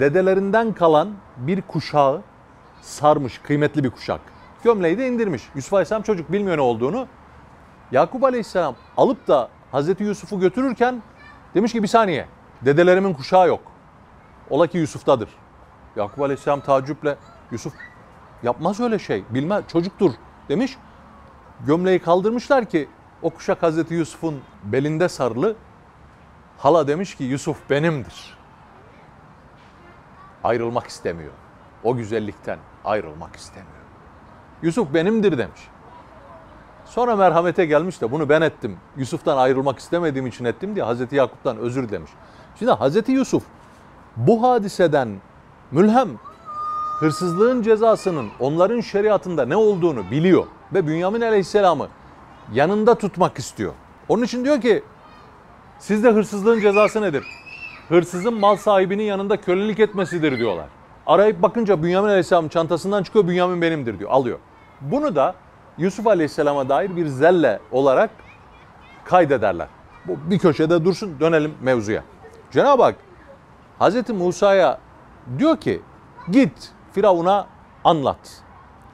dedelerinden 0.00 0.72
kalan 0.72 1.08
bir 1.36 1.62
kuşağı 1.62 2.22
sarmış 2.82 3.38
kıymetli 3.38 3.84
bir 3.84 3.90
kuşak. 3.90 4.35
Gömleği 4.66 4.98
de 4.98 5.08
indirmiş. 5.08 5.42
Yusuf 5.54 5.72
Aleyhisselam 5.72 6.02
çocuk 6.02 6.32
bilmiyor 6.32 6.56
ne 6.56 6.60
olduğunu. 6.60 7.08
Yakup 7.92 8.24
Aleyhisselam 8.24 8.74
alıp 8.96 9.28
da 9.28 9.48
Hazreti 9.72 10.04
Yusuf'u 10.04 10.40
götürürken 10.40 11.02
demiş 11.54 11.72
ki 11.72 11.82
bir 11.82 11.88
saniye 11.88 12.26
dedelerimin 12.62 13.14
kuşağı 13.14 13.48
yok. 13.48 13.60
Ola 14.50 14.66
ki 14.66 14.78
Yusuf'tadır. 14.78 15.28
Yakup 15.96 16.20
Aleyhisselam 16.20 16.60
tacüple 16.60 17.16
Yusuf 17.50 17.74
yapmaz 18.42 18.80
öyle 18.80 18.98
şey 18.98 19.24
bilmez 19.30 19.64
çocuktur 19.68 20.10
demiş. 20.48 20.76
Gömleği 21.66 21.98
kaldırmışlar 21.98 22.64
ki 22.64 22.88
o 23.22 23.30
kuşak 23.30 23.62
Hazreti 23.62 23.94
Yusuf'un 23.94 24.40
belinde 24.64 25.08
sarılı. 25.08 25.56
Hala 26.58 26.88
demiş 26.88 27.14
ki 27.14 27.24
Yusuf 27.24 27.70
benimdir. 27.70 28.38
Ayrılmak 30.44 30.86
istemiyor. 30.86 31.32
O 31.84 31.96
güzellikten 31.96 32.58
ayrılmak 32.84 33.36
istemiyor. 33.36 33.85
Yusuf 34.62 34.94
benimdir 34.94 35.38
demiş. 35.38 35.60
Sonra 36.84 37.16
merhamete 37.16 37.66
gelmiş 37.66 38.00
de 38.00 38.12
bunu 38.12 38.28
ben 38.28 38.42
ettim. 38.42 38.76
Yusuf'tan 38.96 39.36
ayrılmak 39.36 39.78
istemediğim 39.78 40.26
için 40.26 40.44
ettim 40.44 40.74
diye 40.74 40.84
Hazreti 40.84 41.16
Yakup'tan 41.16 41.56
özür 41.56 41.88
dilemiş. 41.88 42.10
Şimdi 42.58 42.72
Hazreti 42.72 43.12
Yusuf 43.12 43.42
bu 44.16 44.42
hadiseden 44.42 45.08
mülhem 45.70 46.08
hırsızlığın 46.98 47.62
cezasının 47.62 48.28
onların 48.40 48.80
şeriatında 48.80 49.46
ne 49.46 49.56
olduğunu 49.56 50.10
biliyor 50.10 50.46
ve 50.74 50.86
Bünyamin 50.86 51.20
Aleyhisselam'ı 51.20 51.88
yanında 52.52 52.94
tutmak 52.94 53.38
istiyor. 53.38 53.72
Onun 54.08 54.22
için 54.22 54.44
diyor 54.44 54.60
ki 54.60 54.82
sizde 55.78 56.10
hırsızlığın 56.10 56.60
cezası 56.60 57.02
nedir? 57.02 57.24
Hırsızın 57.88 58.34
mal 58.34 58.56
sahibinin 58.56 59.02
yanında 59.02 59.40
kölelik 59.40 59.80
etmesidir 59.80 60.38
diyorlar. 60.38 60.66
Arayıp 61.06 61.42
bakınca 61.42 61.82
Bünyamin 61.82 62.08
Aleyhisselam'ın 62.08 62.48
çantasından 62.48 63.02
çıkıyor 63.02 63.28
Bünyamin 63.28 63.62
benimdir 63.62 63.98
diyor 63.98 64.10
alıyor. 64.10 64.38
Bunu 64.80 65.16
da 65.16 65.34
Yusuf 65.78 66.06
Aleyhisselam'a 66.06 66.68
dair 66.68 66.96
bir 66.96 67.06
zelle 67.06 67.60
olarak 67.72 68.10
kaydederler. 69.04 69.68
Bu 70.06 70.30
bir 70.30 70.38
köşede 70.38 70.84
dursun 70.84 71.20
dönelim 71.20 71.54
mevzuya. 71.60 72.02
Cenab-ı 72.50 72.82
Hak 72.82 72.96
Hazreti 73.78 74.12
Musa'ya 74.12 74.78
diyor 75.38 75.56
ki 75.56 75.82
git 76.30 76.72
Firavun'a 76.92 77.46
anlat. 77.84 78.42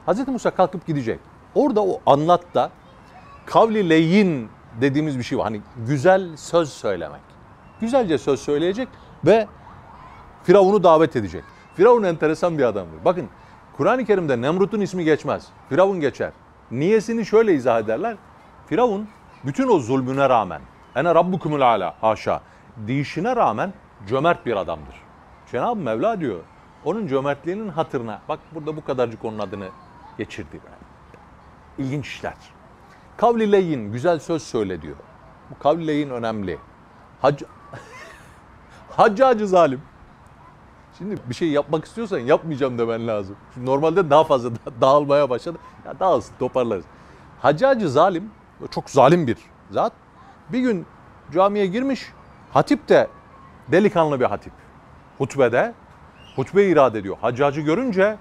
Hazreti 0.05 0.31
Musa 0.31 0.51
kalkıp 0.51 0.87
gidecek. 0.87 1.19
Orada 1.55 1.83
o 1.83 2.01
anlatta 2.05 2.69
kavli 3.45 3.89
leyin 3.89 4.49
dediğimiz 4.81 5.17
bir 5.17 5.23
şey 5.23 5.37
var. 5.37 5.43
Hani 5.43 5.61
güzel 5.87 6.37
söz 6.37 6.69
söylemek. 6.69 7.21
Güzelce 7.81 8.17
söz 8.17 8.39
söyleyecek 8.39 8.87
ve 9.25 9.47
Firavun'u 10.43 10.83
davet 10.83 11.15
edecek. 11.15 11.43
Firavun 11.75 12.03
enteresan 12.03 12.57
bir 12.57 12.63
adamdır. 12.63 13.05
Bakın 13.05 13.29
Kur'an-ı 13.77 14.05
Kerim'de 14.05 14.41
Nemrut'un 14.41 14.81
ismi 14.81 15.03
geçmez. 15.03 15.47
Firavun 15.69 15.99
geçer. 15.99 16.31
Niyesini 16.71 17.25
şöyle 17.25 17.53
izah 17.53 17.79
ederler. 17.79 18.15
Firavun 18.67 19.07
bütün 19.45 19.67
o 19.67 19.79
zulmüne 19.79 20.29
rağmen, 20.29 20.61
ene 20.95 21.15
rabbukumul 21.15 21.61
ala 21.61 21.95
haşa, 22.01 22.41
deyişine 22.77 23.35
rağmen 23.35 23.73
cömert 24.07 24.45
bir 24.45 24.55
adamdır. 24.55 24.95
Cenab-ı 25.51 25.79
Mevla 25.79 26.19
diyor, 26.19 26.39
onun 26.85 27.07
cömertliğinin 27.07 27.69
hatırına, 27.69 28.21
bak 28.29 28.39
burada 28.55 28.75
bu 28.75 28.85
kadarcık 28.85 29.25
onun 29.25 29.39
adını 29.39 29.69
geçirdi. 30.17 30.59
İlginç 31.77 32.07
işler. 32.07 32.33
Kavli 33.17 33.51
leyin, 33.51 33.91
güzel 33.91 34.19
söz 34.19 34.43
söyle 34.43 34.81
diyor. 34.81 34.95
Bu 35.49 35.59
kavli 35.59 35.87
leyin 35.87 36.09
önemli. 36.09 36.57
Hac 37.21 37.43
Haccacı 38.89 39.47
zalim. 39.47 39.81
Şimdi 40.97 41.15
bir 41.29 41.35
şey 41.35 41.49
yapmak 41.49 41.85
istiyorsan 41.85 42.19
yapmayacağım 42.19 42.77
demen 42.77 43.07
lazım. 43.07 43.35
Şimdi 43.53 43.65
normalde 43.65 44.09
daha 44.09 44.23
fazla 44.23 44.51
da- 44.51 44.57
dağılmaya 44.81 45.29
başladı. 45.29 45.57
Ya 45.85 45.99
dağılsın 45.99 46.33
toparlarız. 46.39 46.85
Haccacı 47.41 47.89
zalim, 47.89 48.31
çok 48.71 48.89
zalim 48.89 49.27
bir 49.27 49.37
zat. 49.71 49.93
Bir 50.49 50.59
gün 50.59 50.85
camiye 51.33 51.65
girmiş, 51.65 52.11
hatip 52.53 52.89
de 52.89 53.07
delikanlı 53.67 54.19
bir 54.19 54.25
hatip. 54.25 54.53
Hutbede, 55.17 55.73
hutbe 56.35 56.65
irade 56.65 56.99
ediyor. 56.99 57.17
Haccacı 57.21 57.61
görünce 57.61 58.17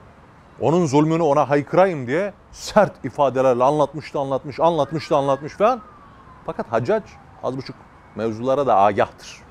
onun 0.61 0.87
zulmünü 0.87 1.23
ona 1.23 1.51
haykırayım 1.51 2.07
diye 2.07 2.33
sert 2.53 3.05
ifadelerle 3.05 3.65
anlatmıştı, 3.65 4.19
anlatmış, 4.19 4.61
anlatmıştı, 4.61 5.17
anlatmış 5.17 5.53
falan. 5.53 5.81
Fakat 6.47 6.73
Haccac 6.73 7.05
az 7.43 7.57
buçuk 7.57 7.77
mevzulara 8.17 8.67
da 8.67 8.77
agahtır. 8.77 9.43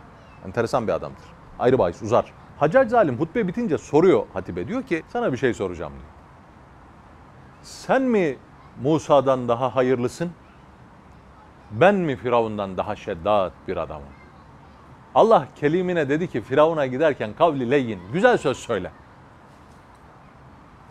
Enteresan 0.46 0.88
bir 0.88 0.94
adamdır. 0.94 1.24
Ayrı 1.60 1.80
bahis 1.80 2.02
uzar. 2.02 2.34
Haccac 2.62 2.90
zalim 2.90 3.20
hutbe 3.20 3.48
bitince 3.48 3.78
soruyor 3.78 4.24
hatibe 4.34 4.68
diyor 4.68 4.84
ki 4.84 5.04
sana 5.08 5.32
bir 5.32 5.38
şey 5.38 5.54
soracağım 5.54 5.94
diyor. 5.94 6.12
Sen 7.62 8.02
mi 8.02 8.38
Musa'dan 8.82 9.48
daha 9.48 9.76
hayırlısın? 9.76 10.32
Ben 11.72 11.96
mi 11.96 12.16
Firavundan 12.16 12.78
daha 12.78 12.96
şeddat 12.96 13.54
bir 13.68 13.78
adamım? 13.78 14.14
Allah 15.16 15.48
kelimine 15.56 16.10
dedi 16.10 16.28
ki 16.28 16.42
Firavun'a 16.42 16.86
giderken 16.86 17.34
kavli 17.34 17.72
leyin 17.72 18.00
güzel 18.14 18.38
söz 18.38 18.58
söyle. 18.58 18.92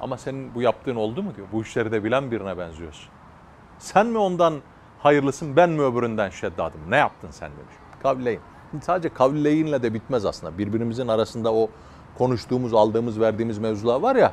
Ama 0.00 0.16
senin 0.16 0.54
bu 0.54 0.62
yaptığın 0.62 0.96
oldu 0.96 1.22
mu 1.22 1.36
diyor. 1.36 1.46
Bu 1.52 1.62
işleri 1.62 1.92
de 1.92 2.04
bilen 2.04 2.30
birine 2.30 2.58
benziyorsun. 2.58 3.10
Sen 3.78 4.06
mi 4.06 4.18
ondan 4.18 4.60
hayırlısın 4.98 5.56
ben 5.56 5.70
mi 5.70 5.82
öbüründen 5.82 6.30
şeddadım? 6.30 6.80
Ne 6.88 6.96
yaptın 6.96 7.30
sen 7.30 7.50
demiş. 7.50 7.74
Kavleyin. 8.02 8.40
Sadece 8.82 9.08
kavleyinle 9.08 9.82
de 9.82 9.94
bitmez 9.94 10.24
aslında. 10.24 10.58
Birbirimizin 10.58 11.08
arasında 11.08 11.54
o 11.54 11.70
konuştuğumuz, 12.18 12.74
aldığımız, 12.74 13.20
verdiğimiz 13.20 13.58
mevzular 13.58 14.00
var 14.00 14.16
ya. 14.16 14.32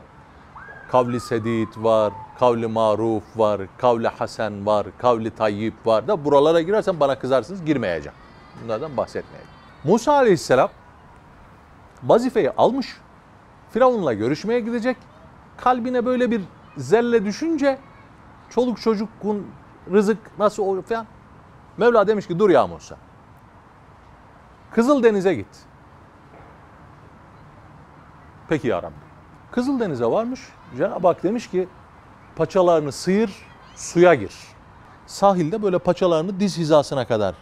Kavli 0.91 1.20
sedid 1.20 1.67
var, 1.77 2.13
kavli 2.39 2.67
maruf 2.67 3.24
var, 3.36 3.62
kavli 3.77 4.08
hasen 4.08 4.65
var, 4.65 4.88
kavli 4.98 5.32
tayyip 5.32 5.74
var 5.86 6.08
da 6.08 6.25
buralara 6.25 6.62
girersen 6.62 7.00
bana 7.00 7.20
kızarsınız 7.20 7.65
girmeyeceğim. 7.65 8.17
Bunlardan 8.63 8.98
bahsetmeyeceğim. 8.98 9.53
Musa 9.84 10.13
aleyhisselam 10.13 10.70
vazifeyi 12.03 12.51
almış. 12.51 12.98
Firavun'la 13.72 14.13
görüşmeye 14.13 14.60
gidecek. 14.60 14.98
Kalbine 15.58 16.06
böyle 16.06 16.32
bir 16.32 16.41
zelle 16.77 17.25
düşünce 17.25 17.79
çoluk 18.50 18.82
çocukun 18.82 19.48
rızık 19.91 20.17
nasıl 20.39 20.63
olur 20.63 20.84
falan. 20.84 21.06
Mevla 21.77 22.08
demiş 22.08 22.27
ki 22.27 22.39
dur 22.39 22.50
ya 22.50 22.67
Musa. 22.67 22.98
Kızıldeniz'e 24.72 25.34
git. 25.34 25.48
Peki 28.50 28.68
ya 28.68 28.84
Rabbi. 28.84 28.94
Kızıldeniz'e 29.52 30.06
varmış. 30.06 30.42
Cenab-ı 30.78 31.08
Hak 31.08 31.24
demiş 31.24 31.50
ki 31.50 31.68
paçalarını 32.36 32.92
sıyır, 32.92 33.32
suya 33.76 34.14
gir. 34.14 34.34
Sahilde 35.06 35.64
böyle 35.64 35.80
paçalarını 35.80 36.40
diz 36.40 36.58
hizasına 36.58 37.08
kadar 37.08 37.36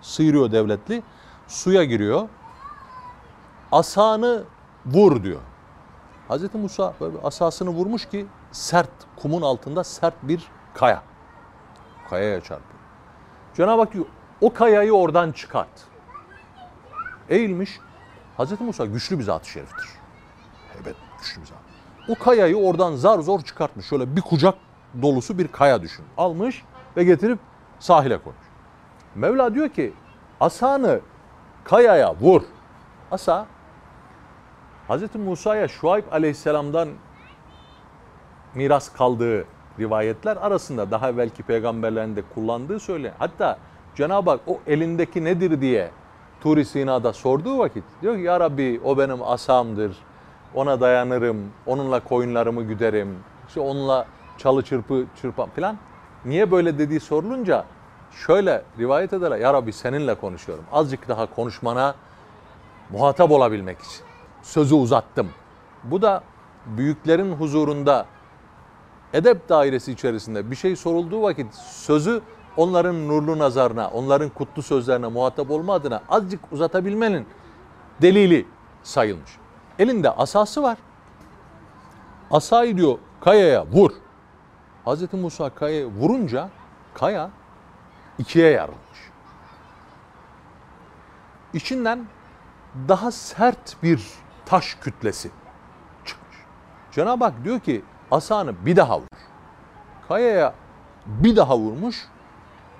sıyırıyor 0.00 0.52
devletli. 0.52 1.02
Suya 1.48 1.84
giriyor. 1.84 2.28
Asanı 3.72 4.42
vur 4.86 5.22
diyor. 5.22 5.40
Hz. 6.28 6.54
Musa 6.54 6.94
böyle 7.00 7.18
asasını 7.24 7.70
vurmuş 7.70 8.08
ki 8.08 8.26
sert 8.52 8.90
kumun 9.16 9.42
altında 9.42 9.84
sert 9.84 10.14
bir 10.22 10.48
kaya. 10.74 11.02
Kayaya 12.10 12.40
çarpıyor. 12.40 12.80
Cenab-ı 13.54 13.80
Hak 13.80 13.92
diyor 13.92 14.06
o 14.40 14.52
kayayı 14.52 14.92
oradan 14.92 15.32
çıkart. 15.32 15.93
Eğilmiş. 17.28 17.80
Hz. 18.38 18.60
Musa 18.60 18.86
güçlü 18.86 19.18
bir 19.18 19.24
zat-ı 19.24 19.50
şeriftir. 19.50 19.88
Evet 20.82 20.96
güçlü 21.18 21.40
bir 21.40 21.46
zat. 21.46 21.58
O 22.08 22.14
kayayı 22.14 22.56
oradan 22.56 22.96
zar 22.96 23.18
zor 23.18 23.40
çıkartmış. 23.40 23.86
Şöyle 23.86 24.16
bir 24.16 24.20
kucak 24.20 24.54
dolusu 25.02 25.38
bir 25.38 25.48
kaya 25.48 25.82
düşün. 25.82 26.04
Almış 26.16 26.62
ve 26.96 27.04
getirip 27.04 27.38
sahile 27.78 28.18
koymuş. 28.18 28.44
Mevla 29.14 29.54
diyor 29.54 29.68
ki 29.68 29.92
asanı 30.40 31.00
kayaya 31.64 32.14
vur. 32.14 32.42
Asa 33.10 33.46
Hz. 34.88 35.14
Musa'ya 35.14 35.68
Şuayb 35.68 36.04
aleyhisselamdan 36.12 36.88
miras 38.54 38.92
kaldığı 38.92 39.44
rivayetler 39.78 40.36
arasında 40.36 40.90
daha 40.90 41.10
evvelki 41.10 41.42
peygamberlerin 41.42 42.16
de 42.16 42.22
kullandığı 42.34 42.80
söyle. 42.80 43.12
Hatta 43.18 43.58
Cenab-ı 43.94 44.30
Hak 44.30 44.40
o 44.46 44.60
elindeki 44.66 45.24
nedir 45.24 45.60
diye 45.60 45.90
Turi 46.44 46.64
Sina'da 46.64 47.12
sorduğu 47.12 47.58
vakit 47.58 47.84
diyor 48.02 48.16
ki 48.16 48.22
ya 48.22 48.40
Rabbi 48.40 48.80
o 48.84 48.98
benim 48.98 49.22
asamdır. 49.22 49.96
Ona 50.54 50.80
dayanırım. 50.80 51.36
Onunla 51.66 52.00
koyunlarımı 52.00 52.62
güderim. 52.62 53.18
İşte 53.48 53.60
onunla 53.60 54.06
çalı 54.38 54.62
çırpı 54.62 55.04
çırpam 55.20 55.50
falan. 55.50 55.76
Niye 56.24 56.50
böyle 56.50 56.78
dediği 56.78 57.00
sorulunca 57.00 57.64
şöyle 58.26 58.62
rivayet 58.78 59.12
ederler. 59.12 59.38
Ya 59.38 59.54
Rabbi 59.54 59.72
seninle 59.72 60.14
konuşuyorum. 60.14 60.64
Azıcık 60.72 61.08
daha 61.08 61.34
konuşmana 61.34 61.94
muhatap 62.90 63.30
olabilmek 63.30 63.78
için. 63.78 64.04
Sözü 64.42 64.74
uzattım. 64.74 65.28
Bu 65.84 66.02
da 66.02 66.22
büyüklerin 66.66 67.32
huzurunda 67.32 68.06
edep 69.12 69.48
dairesi 69.48 69.92
içerisinde 69.92 70.50
bir 70.50 70.56
şey 70.56 70.76
sorulduğu 70.76 71.22
vakit 71.22 71.54
sözü 71.54 72.22
onların 72.56 73.08
nurlu 73.08 73.38
nazarına, 73.38 73.88
onların 73.88 74.28
kutlu 74.28 74.62
sözlerine 74.62 75.06
muhatap 75.06 75.50
olma 75.50 75.74
adına 75.74 76.02
azıcık 76.08 76.52
uzatabilmenin 76.52 77.26
delili 78.02 78.46
sayılmış. 78.82 79.38
Elinde 79.78 80.10
asası 80.10 80.62
var. 80.62 80.78
Asayı 82.30 82.76
diyor 82.76 82.98
kayaya 83.20 83.66
vur. 83.66 83.90
Hz. 84.86 85.12
Musa 85.12 85.50
kayaya 85.50 85.86
vurunca 85.86 86.48
kaya 86.94 87.30
ikiye 88.18 88.50
yarılmış. 88.50 89.10
İçinden 91.52 92.06
daha 92.88 93.10
sert 93.10 93.82
bir 93.82 94.08
taş 94.46 94.74
kütlesi 94.74 95.30
çıkmış. 96.04 96.36
Cenab-ı 96.92 97.24
Hak 97.24 97.44
diyor 97.44 97.60
ki 97.60 97.84
asanı 98.10 98.66
bir 98.66 98.76
daha 98.76 98.98
vur. 98.98 99.06
Kayaya 100.08 100.54
bir 101.06 101.36
daha 101.36 101.58
vurmuş. 101.58 102.08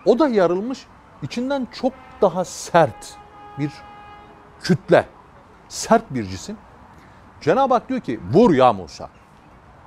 O 0.07 0.19
da 0.19 0.29
yarılmış. 0.29 0.87
İçinden 1.23 1.69
çok 1.81 1.93
daha 2.23 2.45
sert 2.45 3.17
bir 3.59 3.73
kütle, 4.63 5.09
sert 5.69 6.15
bir 6.15 6.25
cisim. 6.25 6.57
Cenab-ı 7.41 7.75
Hak 7.75 7.89
diyor 7.89 8.01
ki 8.01 8.21
vur 8.33 8.55
ya 8.55 8.73
Musa. 8.73 9.09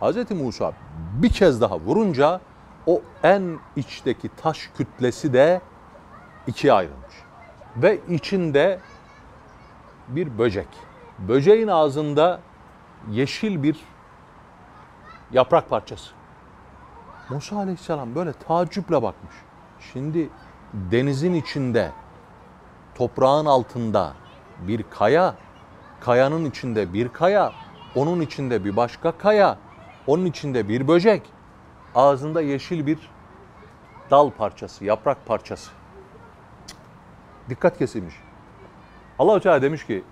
Hz. 0.01 0.31
Musa 0.31 0.74
bir 1.13 1.29
kez 1.29 1.62
daha 1.62 1.79
vurunca 1.79 2.41
o 2.86 3.01
en 3.24 3.59
içteki 3.75 4.29
taş 4.41 4.69
kütlesi 4.77 5.33
de 5.33 5.62
ikiye 6.47 6.74
ayrılmış. 6.74 7.15
Ve 7.77 8.00
içinde 8.09 8.79
bir 10.07 10.38
böcek. 10.38 10.67
Böceğin 11.19 11.67
ağzında 11.67 12.39
yeşil 13.12 13.63
bir 13.63 13.79
yaprak 15.31 15.69
parçası. 15.69 16.12
Musa 17.29 17.57
Aleyhisselam 17.57 18.15
böyle 18.15 18.33
tacüple 18.33 19.01
bakmış. 19.01 19.36
Şimdi 19.79 20.29
denizin 20.74 21.34
içinde, 21.34 21.91
toprağın 22.96 23.46
altında 23.46 24.13
bir 24.60 24.84
kaya, 24.89 25.36
kayanın 26.00 26.45
içinde 26.45 26.93
bir 26.93 27.10
kaya, 27.10 27.54
onun 27.95 28.21
içinde 28.21 28.65
bir 28.65 28.75
başka 28.75 29.12
kaya, 29.12 29.58
onun 30.08 30.25
içinde 30.25 30.69
bir 30.69 30.88
böcek, 30.88 31.21
ağzında 31.95 32.41
yeşil 32.41 32.86
bir 32.86 32.97
dal 34.12 34.30
parçası, 34.30 34.86
yaprak 34.86 35.25
parçası. 35.25 35.71
Dikkat 37.49 37.78
kesilmiş. 37.78 38.15
Allah 39.19 39.39
Teala 39.39 39.62
demiş 39.62 39.86
ki, 39.86 40.04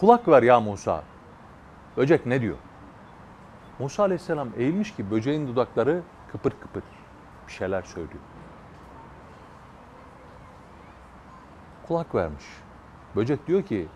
kulak 0.00 0.28
ver 0.28 0.42
ya 0.42 0.60
Musa. 0.60 1.02
Böcek 1.96 2.26
ne 2.26 2.40
diyor? 2.40 2.56
Musa 3.78 4.02
Aleyhisselam 4.02 4.48
eğilmiş 4.56 4.94
ki 4.94 5.10
böceğin 5.10 5.46
dudakları 5.46 6.02
kıpır 6.32 6.50
kıpır 6.50 6.82
bir 7.48 7.52
şeyler 7.52 7.82
söylüyor. 7.82 8.31
Kulak 11.88 12.14
vermiş. 12.14 12.44
Böcek 13.16 13.46
diyor 13.46 13.62
ki 13.62 13.88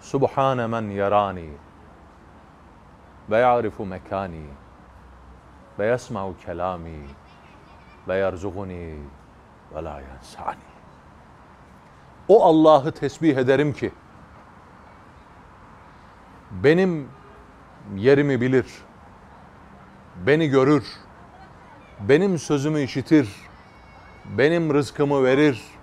Subhane 0.00 0.66
men 0.66 0.82
yarani 0.82 1.50
ve 3.30 3.38
ya'rifu 3.38 3.86
mekani 3.86 4.46
ve 5.78 5.86
yesma'u 5.86 6.36
kelami 6.36 6.98
ve 8.08 8.16
yerzuguni 8.16 8.98
ve 9.74 9.84
la 9.84 10.00
yansani. 10.00 10.56
O 12.28 12.44
Allah'ı 12.44 12.92
tesbih 12.92 13.36
ederim 13.36 13.72
ki 13.72 13.92
benim 16.50 17.08
yerimi 17.96 18.40
bilir, 18.40 18.66
beni 20.26 20.48
görür, 20.48 20.84
benim 22.00 22.38
sözümü 22.38 22.80
işitir, 22.80 23.28
benim 24.24 24.74
rızkımı 24.74 25.24
verir 25.24 25.73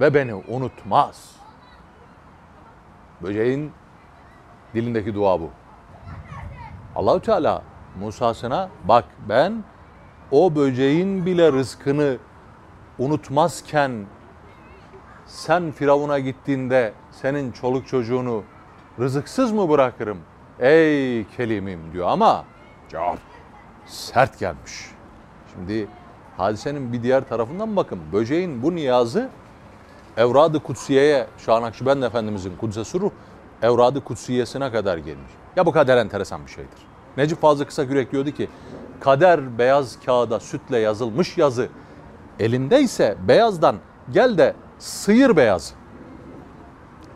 ve 0.00 0.14
beni 0.14 0.34
unutmaz. 0.34 1.36
Böceğin 3.22 3.72
dilindeki 4.74 5.14
dua 5.14 5.40
bu. 5.40 5.50
Allahü 6.96 7.20
Teala 7.20 7.62
Musa'sına 8.00 8.68
bak 8.84 9.04
ben 9.28 9.64
o 10.30 10.54
böceğin 10.54 11.26
bile 11.26 11.52
rızkını 11.52 12.16
unutmazken 12.98 14.06
sen 15.26 15.72
Firavun'a 15.72 16.18
gittiğinde 16.18 16.92
senin 17.10 17.52
çoluk 17.52 17.86
çocuğunu 17.86 18.42
rızıksız 18.98 19.52
mı 19.52 19.68
bırakırım? 19.68 20.18
Ey 20.58 21.24
kelimim 21.24 21.92
diyor 21.92 22.08
ama 22.08 22.44
cevap 22.88 23.18
sert 23.86 24.38
gelmiş. 24.38 24.90
Şimdi 25.54 25.88
hadisenin 26.36 26.92
bir 26.92 27.02
diğer 27.02 27.28
tarafından 27.28 27.76
bakın. 27.76 28.00
Böceğin 28.12 28.62
bu 28.62 28.74
niyazı 28.74 29.30
Evrad-ı 30.16 30.60
Kutsiye'ye 30.60 31.26
Şah 31.38 31.60
Nakşibend 31.60 32.02
Efendimizin 32.02 32.56
Kudüs'e 32.56 32.84
suru 32.84 33.12
Evrad-ı 33.62 34.04
Kutsiyesine 34.04 34.72
kadar 34.72 34.98
gelmiş. 34.98 35.32
Ya 35.56 35.66
bu 35.66 35.72
kadar 35.72 35.96
enteresan 35.96 36.46
bir 36.46 36.50
şeydir. 36.50 36.78
Necip 37.16 37.40
Fazıl 37.40 37.64
Kısakürek 37.64 38.12
diyordu 38.12 38.30
ki 38.30 38.48
kader 39.00 39.58
beyaz 39.58 39.98
kağıda 40.06 40.40
sütle 40.40 40.78
yazılmış 40.78 41.38
yazı 41.38 41.68
elindeyse 42.40 43.16
beyazdan 43.28 43.76
gel 44.12 44.38
de 44.38 44.54
sıyır 44.78 45.36
beyaz. 45.36 45.74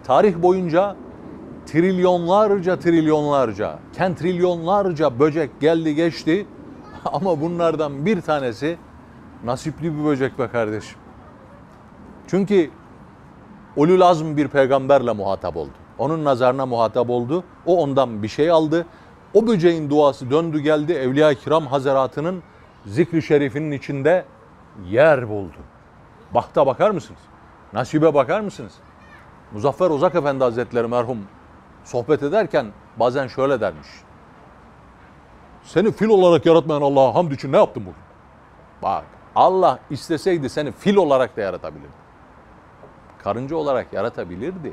Tarih 0.05 0.37
boyunca 0.37 0.97
trilyonlarca 1.67 2.79
trilyonlarca, 2.79 3.79
kentrilyonlarca 3.97 5.19
böcek 5.21 5.61
geldi 5.61 5.95
geçti 5.95 6.47
ama 7.05 7.41
bunlardan 7.41 8.07
bir 8.07 8.21
tanesi 8.21 8.77
nasipli 9.45 9.99
bir 9.99 10.05
böcek 10.05 10.39
be 10.39 10.49
kardeşim. 10.49 10.99
Çünkü 12.27 12.71
ulul 13.79 14.01
azm 14.01 14.37
bir 14.37 14.49
peygamberle 14.49 15.13
muhatap 15.13 15.57
oldu. 15.57 15.73
Onun 15.99 16.25
nazarına 16.25 16.67
muhatap 16.67 17.11
oldu. 17.11 17.45
O 17.67 17.83
ondan 17.83 18.23
bir 18.23 18.29
şey 18.29 18.51
aldı. 18.51 18.87
O 19.35 19.47
böceğin 19.47 19.91
duası 19.91 20.31
döndü 20.31 20.61
geldi 20.61 20.93
Evliya-i 20.93 21.37
Kiram 21.37 21.67
Hazaratı'nın 21.67 22.43
zikri 22.87 23.23
şerifinin 23.23 23.71
içinde 23.71 24.25
yer 24.89 25.29
buldu. 25.29 25.57
Bahta 26.35 26.67
bakar 26.67 26.91
mısınız? 26.91 27.21
Nasibe 27.73 28.15
bakar 28.15 28.41
mısınız? 28.41 28.73
Muzaffer 29.53 29.91
Ozak 29.91 30.15
Efendi 30.15 30.45
Hazretleri 30.45 30.87
merhum 30.87 31.19
sohbet 31.85 32.23
ederken 32.23 32.67
bazen 32.97 33.27
şöyle 33.27 33.61
dermiş. 33.61 33.89
Seni 35.63 35.93
fil 35.93 36.09
olarak 36.09 36.47
yaratmayan 36.47 36.83
Allah'a 36.83 37.15
hamd 37.15 37.31
için 37.31 37.53
ne 37.53 37.57
yaptın 37.57 37.83
bugün? 37.83 38.03
Bak 38.83 39.05
Allah 39.35 39.79
isteseydi 39.91 40.49
seni 40.49 40.73
fil 40.73 40.97
olarak 40.97 41.37
da 41.37 41.41
yaratabilirdi. 41.41 42.08
Karınca 43.29 43.57
olarak 43.57 43.93
yaratabilirdi. 43.93 44.73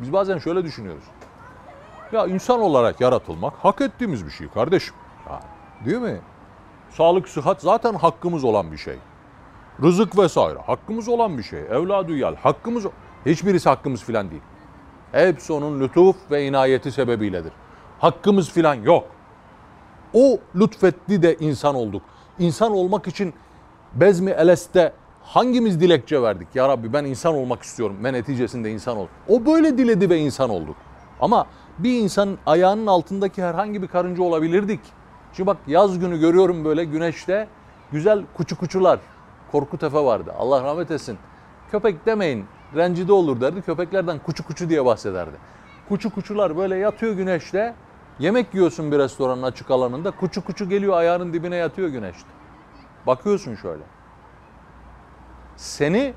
Biz 0.00 0.12
bazen 0.12 0.38
şöyle 0.38 0.64
düşünüyoruz. 0.64 1.04
Ya 2.12 2.26
insan 2.26 2.60
olarak 2.60 3.00
yaratılmak 3.00 3.54
hak 3.54 3.80
ettiğimiz 3.80 4.26
bir 4.26 4.30
şey 4.30 4.48
kardeşim. 4.48 4.94
Ya, 5.30 5.40
değil 5.86 5.98
mi? 5.98 6.20
Sağlık, 6.90 7.28
sıhhat 7.28 7.60
zaten 7.60 7.94
hakkımız 7.94 8.44
olan 8.44 8.72
bir 8.72 8.76
şey. 8.76 8.96
Rızık 9.82 10.18
vesaire 10.18 10.58
hakkımız 10.58 11.08
olan 11.08 11.38
bir 11.38 11.42
şey. 11.42 11.60
Evladı 11.60 12.12
yal 12.12 12.36
hakkımız 12.36 12.86
hiçbirisi 13.26 13.68
hakkımız 13.68 14.04
filan 14.04 14.30
değil. 14.30 14.42
Hepsi 15.12 15.52
onun 15.52 15.80
lütuf 15.80 16.16
ve 16.30 16.46
inayeti 16.46 16.92
sebebiyledir. 16.92 17.52
hakkımız 17.98 18.50
filan 18.50 18.74
yok. 18.74 19.04
O 20.12 20.38
lütfetti 20.56 21.22
de 21.22 21.36
insan 21.36 21.74
olduk. 21.74 22.02
İnsan 22.38 22.72
olmak 22.72 23.08
için 23.08 23.34
Bezmi 23.94 24.30
Eles'te 24.30 24.92
hangimiz 25.24 25.80
dilekçe 25.80 26.22
verdik? 26.22 26.48
Ya 26.54 26.68
Rabbi 26.68 26.92
ben 26.92 27.04
insan 27.04 27.34
olmak 27.34 27.62
istiyorum 27.62 27.96
ve 28.04 28.12
neticesinde 28.12 28.70
insan 28.70 28.96
ol. 28.96 29.06
O 29.28 29.46
böyle 29.46 29.78
diledi 29.78 30.10
ve 30.10 30.18
insan 30.18 30.50
olduk. 30.50 30.76
Ama 31.20 31.46
bir 31.78 32.00
insanın 32.00 32.38
ayağının 32.46 32.86
altındaki 32.86 33.42
herhangi 33.42 33.82
bir 33.82 33.88
karınca 33.88 34.22
olabilirdik. 34.22 34.80
Şimdi 35.32 35.46
bak 35.46 35.56
yaz 35.66 35.98
günü 35.98 36.20
görüyorum 36.20 36.64
böyle 36.64 36.84
güneşte 36.84 37.48
güzel 37.92 38.24
kuçu 38.36 38.58
kuçular. 38.58 39.00
Korku 39.52 39.78
tefe 39.78 39.98
vardı. 40.04 40.34
Allah 40.38 40.62
rahmet 40.62 40.90
etsin. 40.90 41.18
Köpek 41.70 42.06
demeyin 42.06 42.44
rencide 42.76 43.12
olur 43.12 43.40
derdi. 43.40 43.62
Köpeklerden 43.62 44.18
kuçu 44.18 44.46
kuçu 44.46 44.68
diye 44.68 44.84
bahsederdi. 44.84 45.36
Kuçu 45.88 46.10
kuçular 46.10 46.56
böyle 46.56 46.76
yatıyor 46.76 47.12
güneşte. 47.12 47.74
Yemek 48.18 48.54
yiyorsun 48.54 48.92
bir 48.92 48.98
restoranın 48.98 49.42
açık 49.42 49.70
alanında. 49.70 50.10
Kuçu 50.10 50.44
kuçu 50.44 50.68
geliyor 50.68 50.96
ayağının 50.96 51.32
dibine 51.32 51.56
yatıyor 51.56 51.88
güneşte. 51.88 52.28
Bakıyorsun 53.06 53.54
şöyle. 53.54 53.82
Seni 55.62 56.14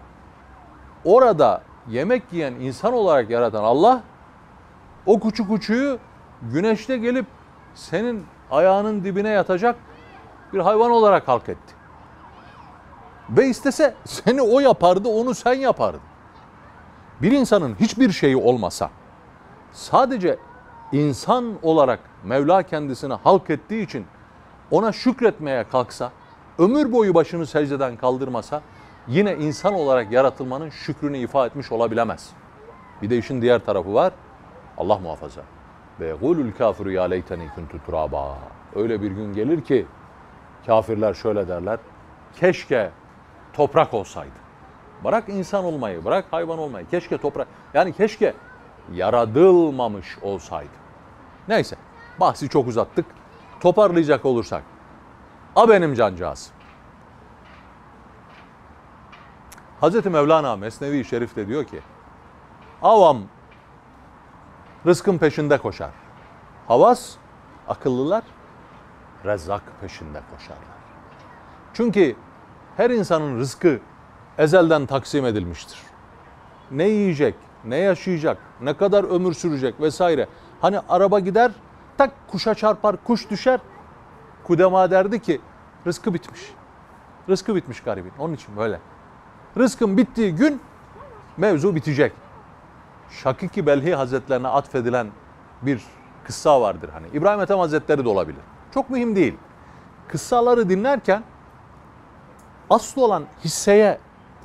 orada 1.03 1.61
yemek 1.89 2.23
yiyen 2.31 2.53
insan 2.53 2.93
olarak 2.93 3.29
yaratan 3.29 3.63
Allah 3.63 4.01
o 5.05 5.19
kuçu 5.19 5.47
kuçuyu 5.47 5.99
güneşte 6.41 6.97
gelip 6.97 7.25
senin 7.75 8.25
ayağının 8.51 9.03
dibine 9.03 9.29
yatacak 9.29 9.75
bir 10.53 10.59
hayvan 10.59 10.91
olarak 10.91 11.27
halk 11.27 11.49
etti. 11.49 11.75
Ve 13.29 13.47
istese 13.47 13.95
seni 14.05 14.41
o 14.41 14.59
yapardı, 14.59 15.09
onu 15.09 15.35
sen 15.35 15.53
yapardın. 15.53 16.01
Bir 17.21 17.31
insanın 17.31 17.75
hiçbir 17.79 18.11
şeyi 18.11 18.37
olmasa, 18.37 18.89
sadece 19.71 20.37
insan 20.91 21.53
olarak 21.61 21.99
Mevla 22.23 22.63
kendisine 22.63 23.13
halk 23.13 23.49
ettiği 23.49 23.83
için 23.83 24.05
ona 24.71 24.91
şükretmeye 24.91 25.63
kalksa, 25.63 26.11
ömür 26.59 26.91
boyu 26.91 27.13
başını 27.13 27.47
secdeden 27.47 27.97
kaldırmasa, 27.97 28.61
yine 29.07 29.35
insan 29.35 29.73
olarak 29.73 30.11
yaratılmanın 30.11 30.69
şükrünü 30.69 31.17
ifa 31.17 31.45
etmiş 31.45 31.71
olabilemez. 31.71 32.29
Bir 33.01 33.09
de 33.09 33.17
işin 33.17 33.41
diğer 33.41 33.65
tarafı 33.65 33.93
var. 33.93 34.13
Allah 34.77 34.97
muhafaza. 34.97 35.41
Ve 35.99 36.13
gulul 36.21 36.51
kafiru 36.51 36.91
ya 36.91 37.03
leyteni 37.03 37.49
kuntu 37.55 37.85
turaba. 37.85 38.37
Öyle 38.75 39.01
bir 39.01 39.11
gün 39.11 39.33
gelir 39.33 39.61
ki 39.61 39.85
kafirler 40.65 41.13
şöyle 41.13 41.47
derler. 41.47 41.79
Keşke 42.39 42.91
toprak 43.53 43.93
olsaydı. 43.93 44.45
Bırak 45.03 45.29
insan 45.29 45.65
olmayı, 45.65 46.05
bırak 46.05 46.25
hayvan 46.31 46.59
olmayı. 46.59 46.87
Keşke 46.87 47.17
toprak, 47.17 47.47
yani 47.73 47.93
keşke 47.93 48.33
yaratılmamış 48.93 50.17
olsaydı. 50.21 50.69
Neyse, 51.47 51.75
bahsi 52.19 52.49
çok 52.49 52.67
uzattık. 52.67 53.05
Toparlayacak 53.59 54.25
olursak. 54.25 54.63
A 55.55 55.69
benim 55.69 55.93
cancağız. 55.93 56.51
Hazreti 59.85 60.09
Mevlana 60.09 60.55
Mesnevi 60.55 61.05
Şerif'te 61.05 61.47
diyor 61.47 61.63
ki, 61.63 61.79
avam 62.81 63.17
rızkın 64.85 65.17
peşinde 65.17 65.57
koşar. 65.57 65.91
Havas, 66.67 67.15
akıllılar, 67.67 68.23
rezzak 69.25 69.61
peşinde 69.81 70.21
koşarlar. 70.31 70.75
Çünkü 71.73 72.15
her 72.77 72.89
insanın 72.89 73.39
rızkı 73.39 73.79
ezelden 74.37 74.85
taksim 74.85 75.25
edilmiştir. 75.25 75.79
Ne 76.71 76.87
yiyecek, 76.87 77.35
ne 77.65 77.77
yaşayacak, 77.77 78.37
ne 78.61 78.77
kadar 78.77 79.03
ömür 79.03 79.33
sürecek 79.33 79.81
vesaire. 79.81 80.27
Hani 80.61 80.79
araba 80.89 81.19
gider, 81.19 81.51
tak 81.97 82.11
kuşa 82.27 82.55
çarpar, 82.55 83.03
kuş 83.03 83.29
düşer. 83.29 83.59
Kudema 84.43 84.91
derdi 84.91 85.21
ki 85.21 85.41
rızkı 85.87 86.13
bitmiş. 86.13 86.41
Rızkı 87.29 87.55
bitmiş 87.55 87.81
garibin. 87.81 88.13
Onun 88.19 88.33
için 88.33 88.57
böyle. 88.57 88.79
Rızkın 89.57 89.97
bittiği 89.97 90.35
gün 90.35 90.61
mevzu 91.37 91.75
bitecek. 91.75 92.13
Şakiki 93.09 93.65
Belhi 93.65 93.95
Hazretlerine 93.95 94.47
atfedilen 94.47 95.07
bir 95.61 95.81
kıssa 96.23 96.61
vardır 96.61 96.89
hani. 96.93 97.07
İbrahim 97.13 97.41
Ethem 97.41 97.59
Hazretleri 97.59 98.05
de 98.05 98.09
olabilir. 98.09 98.41
Çok 98.73 98.89
mühim 98.89 99.15
değil. 99.15 99.33
Kıssaları 100.07 100.69
dinlerken 100.69 101.23
asıl 102.69 103.01
olan 103.01 103.23
hisseye 103.43 103.99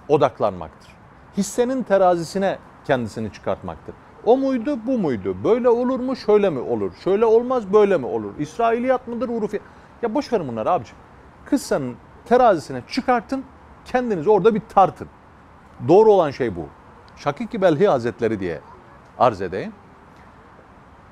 odaklanmaktır. 0.08 0.90
Hissenin 1.36 1.82
terazisine 1.82 2.58
kendisini 2.84 3.32
çıkartmaktır. 3.32 3.94
O 4.24 4.36
muydu, 4.36 4.78
bu 4.86 4.98
muydu? 4.98 5.36
Böyle 5.44 5.68
olur 5.68 6.00
mu, 6.00 6.16
şöyle 6.16 6.50
mi 6.50 6.58
olur? 6.58 6.92
Şöyle 7.04 7.24
olmaz, 7.24 7.72
böyle 7.72 7.96
mi 7.96 8.06
olur? 8.06 8.32
İsrailiyat 8.38 9.08
mıdır, 9.08 9.28
Urufi? 9.28 9.60
Ya 10.02 10.14
boş 10.14 10.32
verin 10.32 10.48
bunları 10.48 10.70
abiciğim. 10.70 10.98
Kıssanın 11.44 11.96
terazisine 12.24 12.82
çıkartın, 12.88 13.44
kendiniz 13.92 14.28
orada 14.28 14.54
bir 14.54 14.62
tartın. 14.68 15.08
Doğru 15.88 16.12
olan 16.12 16.30
şey 16.30 16.56
bu. 16.56 16.68
Şakiki 17.16 17.62
Belhi 17.62 17.88
Hazretleri 17.88 18.40
diye 18.40 18.60
arz 19.18 19.42
edeyim. 19.42 19.72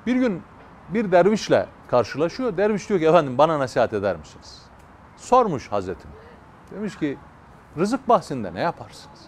Bir 0.05 0.15
gün 0.15 0.43
bir 0.89 1.11
dervişle 1.11 1.67
karşılaşıyor. 1.87 2.57
Derviş 2.57 2.89
diyor 2.89 2.99
ki 2.99 3.05
efendim 3.05 3.37
bana 3.37 3.59
nasihat 3.59 3.93
eder 3.93 4.15
misiniz? 4.15 4.61
Sormuş 5.17 5.71
Hazretim. 5.71 6.09
Demiş 6.71 6.97
ki 6.97 7.17
rızık 7.77 8.09
bahsinde 8.09 8.53
ne 8.53 8.59
yaparsınız? 8.59 9.19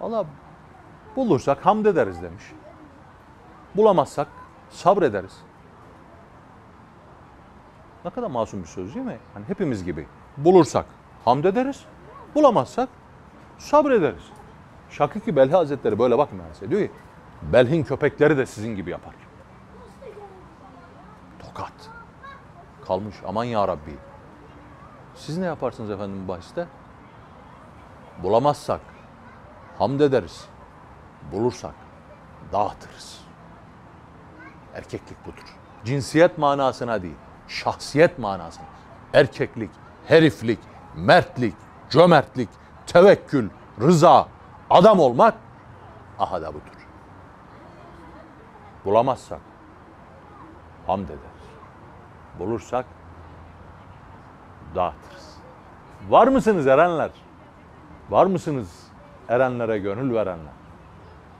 Valla 0.00 0.24
bulursak 1.16 1.66
hamd 1.66 1.86
ederiz 1.86 2.22
demiş. 2.22 2.44
Bulamazsak 3.76 4.28
sabrederiz. 4.70 5.42
Ne 8.04 8.10
kadar 8.10 8.30
masum 8.30 8.62
bir 8.62 8.66
söz 8.66 8.94
değil 8.94 9.06
mi? 9.06 9.18
Hani 9.34 9.44
hepimiz 9.48 9.84
gibi. 9.84 10.06
Bulursak 10.36 10.86
hamd 11.24 11.44
ederiz. 11.44 11.84
Bulamazsak 12.34 12.88
sabrederiz. 13.58 14.22
Şakiki 14.90 15.36
Belhi 15.36 15.52
Hazretleri 15.52 15.98
böyle 15.98 16.18
bakmıyor. 16.18 16.46
Diyor 16.70 16.80
ki 16.80 16.90
Belhin 17.42 17.82
köpekleri 17.84 18.36
de 18.36 18.46
sizin 18.46 18.76
gibi 18.76 18.90
yapar. 18.90 19.14
Tokat. 21.38 21.72
Kalmış 22.86 23.16
aman 23.26 23.44
ya 23.44 23.68
Rabbi. 23.68 23.96
Siz 25.14 25.38
ne 25.38 25.46
yaparsınız 25.46 25.90
efendim 25.90 26.28
bahiste? 26.28 26.66
Bulamazsak 28.22 28.80
hamd 29.78 30.00
ederiz. 30.00 30.44
Bulursak 31.32 31.74
dağıtırız. 32.52 33.20
Erkeklik 34.74 35.26
budur. 35.26 35.56
Cinsiyet 35.84 36.38
manasına 36.38 37.02
değil, 37.02 37.14
şahsiyet 37.48 38.18
manasına. 38.18 38.64
Erkeklik, 39.14 39.70
heriflik, 40.06 40.58
mertlik, 40.96 41.54
cömertlik, 41.90 42.48
tevekkül, 42.86 43.48
rıza, 43.80 44.26
adam 44.70 45.00
olmak 45.00 45.34
aha 46.18 46.42
da 46.42 46.48
budur. 46.48 46.86
Bulamazsak 48.84 49.40
hamd 50.86 51.04
ederiz. 51.04 51.20
Bulursak 52.38 52.86
dağıtırız. 54.74 55.36
Var 56.08 56.28
mısınız 56.28 56.66
erenler? 56.66 57.10
Var 58.10 58.26
mısınız 58.26 58.86
erenlere 59.28 59.78
gönül 59.78 60.14
verenler? 60.14 60.52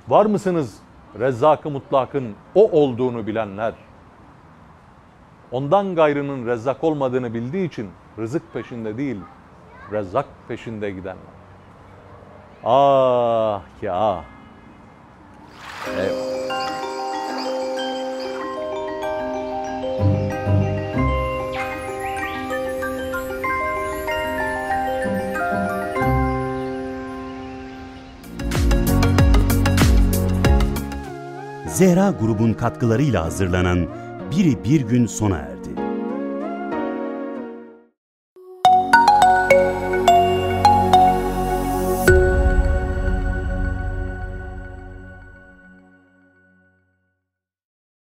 Var 0.09 0.27
mısınız 0.27 0.79
Rezzak-ı 1.19 1.71
Mutlak'ın 1.71 2.35
o 2.55 2.71
olduğunu 2.71 3.27
bilenler? 3.27 3.75
Ondan 5.53 5.95
gayrının 5.95 6.47
rezzak 6.47 6.85
olmadığını 6.85 7.35
bildiği 7.35 7.69
için 7.69 7.91
rızık 8.19 8.53
peşinde 8.53 8.97
değil, 8.97 9.21
rezzak 9.92 10.26
peşinde 10.48 10.90
gidenler. 10.90 11.16
Ah 12.64 13.62
ki 13.81 13.92
ah. 13.92 14.24
Eyvallah. 15.98 16.40
Zehra 31.81 32.11
grubun 32.11 32.53
katkılarıyla 32.53 33.24
hazırlanan 33.24 33.87
Biri 34.31 34.64
Bir 34.64 34.81
Gün 34.81 35.07
sona 35.07 35.37
erdi. 35.37 35.60